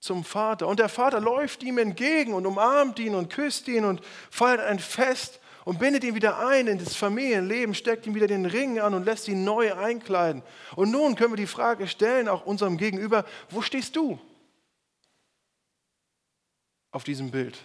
zum 0.00 0.24
Vater 0.24 0.68
und 0.68 0.78
der 0.78 0.88
Vater 0.88 1.20
läuft 1.20 1.62
ihm 1.62 1.78
entgegen 1.78 2.34
und 2.34 2.46
umarmt 2.46 2.98
ihn 2.98 3.14
und 3.14 3.32
küsst 3.32 3.68
ihn 3.68 3.84
und 3.84 4.00
feiert 4.30 4.60
ein 4.60 4.78
Fest 4.78 5.40
und 5.68 5.78
bindet 5.78 6.02
ihn 6.02 6.14
wieder 6.14 6.38
ein 6.38 6.66
in 6.66 6.78
das 6.78 6.96
Familienleben, 6.96 7.74
steckt 7.74 8.06
ihm 8.06 8.14
wieder 8.14 8.26
den 8.26 8.46
Ring 8.46 8.80
an 8.80 8.94
und 8.94 9.04
lässt 9.04 9.28
ihn 9.28 9.44
neu 9.44 9.74
einkleiden. 9.74 10.42
Und 10.76 10.90
nun 10.90 11.14
können 11.14 11.32
wir 11.32 11.36
die 11.36 11.46
Frage 11.46 11.86
stellen, 11.86 12.26
auch 12.26 12.46
unserem 12.46 12.78
Gegenüber, 12.78 13.26
wo 13.50 13.60
stehst 13.60 13.94
du 13.94 14.18
auf 16.90 17.04
diesem 17.04 17.30
Bild? 17.30 17.58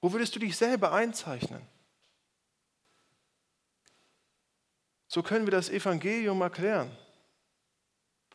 Wo 0.00 0.10
würdest 0.14 0.34
du 0.34 0.38
dich 0.38 0.56
selber 0.56 0.94
einzeichnen? 0.94 1.60
So 5.06 5.22
können 5.22 5.46
wir 5.46 5.52
das 5.52 5.68
Evangelium 5.68 6.40
erklären. 6.40 6.90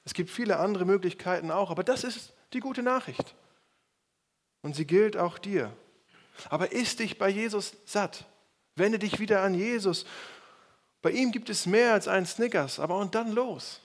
Es 0.03 0.13
gibt 0.13 0.29
viele 0.29 0.57
andere 0.59 0.85
Möglichkeiten 0.85 1.49
auch, 1.49 1.71
aber 1.71 1.83
das 1.83 2.03
ist 2.03 2.31
die 2.53 2.59
gute 2.59 2.83
Nachricht. 2.83 3.33
Und 4.61 4.75
sie 4.75 4.85
gilt 4.85 5.17
auch 5.17 5.39
dir. 5.39 5.75
Aber 6.51 6.73
ist 6.73 6.99
dich 6.99 7.17
bei 7.17 7.29
Jesus 7.29 7.75
satt? 7.85 8.27
Wende 8.75 8.99
dich 8.99 9.19
wieder 9.19 9.41
an 9.41 9.53
Jesus. 9.53 10.05
Bei 11.01 11.11
ihm 11.11 11.31
gibt 11.31 11.49
es 11.49 11.65
mehr 11.65 11.93
als 11.93 12.07
einen 12.07 12.25
Snickers, 12.25 12.79
aber 12.79 12.97
und 12.97 13.15
dann 13.15 13.31
los. 13.31 13.79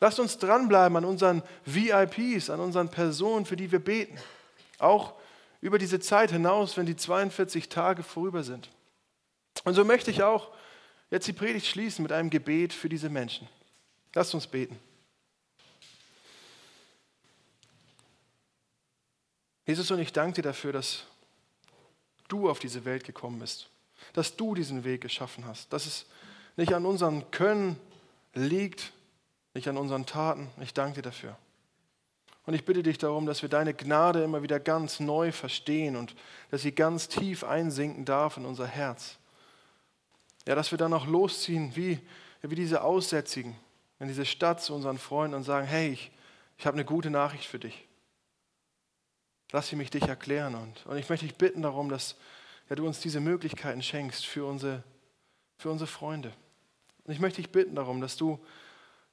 Lasst 0.00 0.20
uns 0.20 0.38
dranbleiben 0.38 0.96
an 0.96 1.04
unseren 1.04 1.42
VIPs, 1.64 2.50
an 2.50 2.60
unseren 2.60 2.88
Personen, 2.88 3.46
für 3.46 3.56
die 3.56 3.70
wir 3.70 3.80
beten. 3.80 4.18
Auch 4.78 5.14
über 5.60 5.78
diese 5.78 5.98
Zeit 5.98 6.30
hinaus, 6.30 6.76
wenn 6.76 6.86
die 6.86 6.96
42 6.96 7.68
Tage 7.68 8.02
vorüber 8.02 8.44
sind. 8.44 8.70
Und 9.64 9.74
so 9.74 9.84
möchte 9.84 10.10
ich 10.10 10.22
auch 10.22 10.52
jetzt 11.10 11.26
die 11.26 11.32
Predigt 11.32 11.66
schließen 11.66 12.02
mit 12.02 12.12
einem 12.12 12.30
Gebet 12.30 12.72
für 12.72 12.88
diese 12.88 13.08
Menschen. 13.08 13.48
Lasst 14.14 14.34
uns 14.34 14.46
beten. 14.46 14.78
Jesus, 19.66 19.90
und 19.90 19.98
ich 19.98 20.12
danke 20.12 20.36
dir 20.36 20.42
dafür, 20.42 20.72
dass 20.72 21.04
du 22.28 22.48
auf 22.48 22.58
diese 22.58 22.84
Welt 22.84 23.04
gekommen 23.04 23.38
bist, 23.38 23.68
dass 24.12 24.36
du 24.36 24.54
diesen 24.54 24.84
Weg 24.84 25.00
geschaffen 25.00 25.44
hast, 25.46 25.72
dass 25.72 25.86
es 25.86 26.06
nicht 26.56 26.74
an 26.74 26.86
unserem 26.86 27.30
Können 27.30 27.78
liegt, 28.34 28.92
nicht 29.54 29.68
an 29.68 29.76
unseren 29.76 30.06
Taten. 30.06 30.50
Ich 30.60 30.74
danke 30.74 30.96
dir 30.96 31.02
dafür. 31.02 31.36
Und 32.46 32.54
ich 32.54 32.64
bitte 32.64 32.82
dich 32.82 32.98
darum, 32.98 33.26
dass 33.26 33.42
wir 33.42 33.48
deine 33.48 33.74
Gnade 33.74 34.22
immer 34.22 34.42
wieder 34.42 34.58
ganz 34.58 35.00
neu 35.00 35.32
verstehen 35.32 35.96
und 35.96 36.14
dass 36.50 36.62
sie 36.62 36.72
ganz 36.72 37.08
tief 37.08 37.44
einsinken 37.44 38.04
darf 38.04 38.36
in 38.36 38.46
unser 38.46 38.66
Herz. 38.66 39.16
Ja, 40.46 40.54
dass 40.54 40.70
wir 40.70 40.78
dann 40.78 40.94
auch 40.94 41.06
losziehen, 41.06 41.76
wie, 41.76 42.00
wie 42.42 42.54
diese 42.54 42.82
Aussätzigen 42.82 43.54
in 44.00 44.08
diese 44.08 44.24
Stadt 44.24 44.62
zu 44.62 44.74
unseren 44.74 44.98
Freunden 44.98 45.34
und 45.34 45.42
sagen, 45.42 45.66
hey, 45.66 45.90
ich, 45.90 46.10
ich 46.56 46.66
habe 46.66 46.76
eine 46.76 46.84
gute 46.84 47.10
Nachricht 47.10 47.44
für 47.44 47.58
dich. 47.58 47.87
Lass 49.52 49.68
sie 49.68 49.76
mich 49.76 49.90
dich 49.90 50.02
erklären. 50.04 50.54
Und, 50.54 50.86
und 50.86 50.96
ich 50.98 51.08
möchte 51.08 51.26
dich 51.26 51.36
bitten 51.36 51.62
darum, 51.62 51.88
dass 51.88 52.16
ja, 52.68 52.76
du 52.76 52.86
uns 52.86 53.00
diese 53.00 53.20
Möglichkeiten 53.20 53.82
schenkst 53.82 54.26
für 54.26 54.44
unsere, 54.44 54.82
für 55.56 55.70
unsere 55.70 55.88
Freunde. 55.88 56.32
Und 57.04 57.12
ich 57.12 57.20
möchte 57.20 57.40
dich 57.40 57.50
bitten 57.50 57.74
darum, 57.74 58.00
dass 58.00 58.16
du 58.16 58.38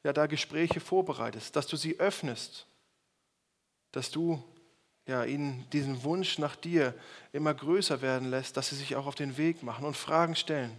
ja, 0.03 0.13
da 0.13 0.27
Gespräche 0.27 0.79
vorbereitest, 0.79 1.55
dass 1.55 1.67
du 1.67 1.77
sie 1.77 1.99
öffnest, 1.99 2.67
dass 3.91 4.11
du 4.11 4.43
ja, 5.07 5.23
ihnen 5.23 5.65
diesen 5.71 6.03
Wunsch 6.03 6.37
nach 6.39 6.55
dir 6.55 6.93
immer 7.31 7.53
größer 7.53 8.01
werden 8.01 8.29
lässt, 8.29 8.57
dass 8.57 8.69
sie 8.69 8.75
sich 8.75 8.95
auch 8.95 9.05
auf 9.05 9.15
den 9.15 9.37
Weg 9.37 9.63
machen 9.63 9.85
und 9.85 9.95
Fragen 9.95 10.35
stellen. 10.35 10.77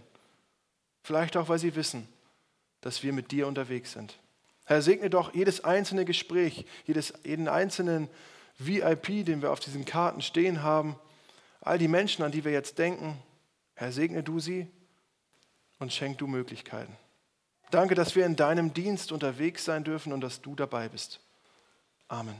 Vielleicht 1.03 1.37
auch, 1.37 1.49
weil 1.49 1.59
sie 1.59 1.75
wissen, 1.75 2.07
dass 2.81 3.03
wir 3.03 3.13
mit 3.13 3.31
dir 3.31 3.47
unterwegs 3.47 3.93
sind. 3.93 4.19
Herr, 4.65 4.81
segne 4.81 5.09
doch 5.09 5.33
jedes 5.33 5.63
einzelne 5.63 6.03
Gespräch, 6.03 6.65
jedes, 6.85 7.13
jeden 7.23 7.47
einzelnen 7.47 8.09
VIP, 8.57 9.25
den 9.25 9.41
wir 9.41 9.51
auf 9.51 9.59
diesen 9.59 9.85
Karten 9.85 10.21
stehen 10.21 10.63
haben, 10.63 10.95
all 11.61 11.77
die 11.77 11.87
Menschen, 11.87 12.23
an 12.23 12.31
die 12.31 12.43
wir 12.43 12.51
jetzt 12.51 12.77
denken. 12.77 13.21
Herr, 13.75 13.91
segne 13.91 14.23
du 14.23 14.39
sie 14.39 14.67
und 15.79 15.93
schenk 15.93 16.17
du 16.17 16.27
Möglichkeiten. 16.27 16.95
Danke, 17.69 17.95
dass 17.95 18.15
wir 18.15 18.25
in 18.25 18.35
deinem 18.35 18.73
Dienst 18.73 19.11
unterwegs 19.11 19.65
sein 19.65 19.83
dürfen 19.83 20.13
und 20.13 20.21
dass 20.21 20.41
du 20.41 20.55
dabei 20.55 20.89
bist. 20.89 21.19
Amen. 22.07 22.39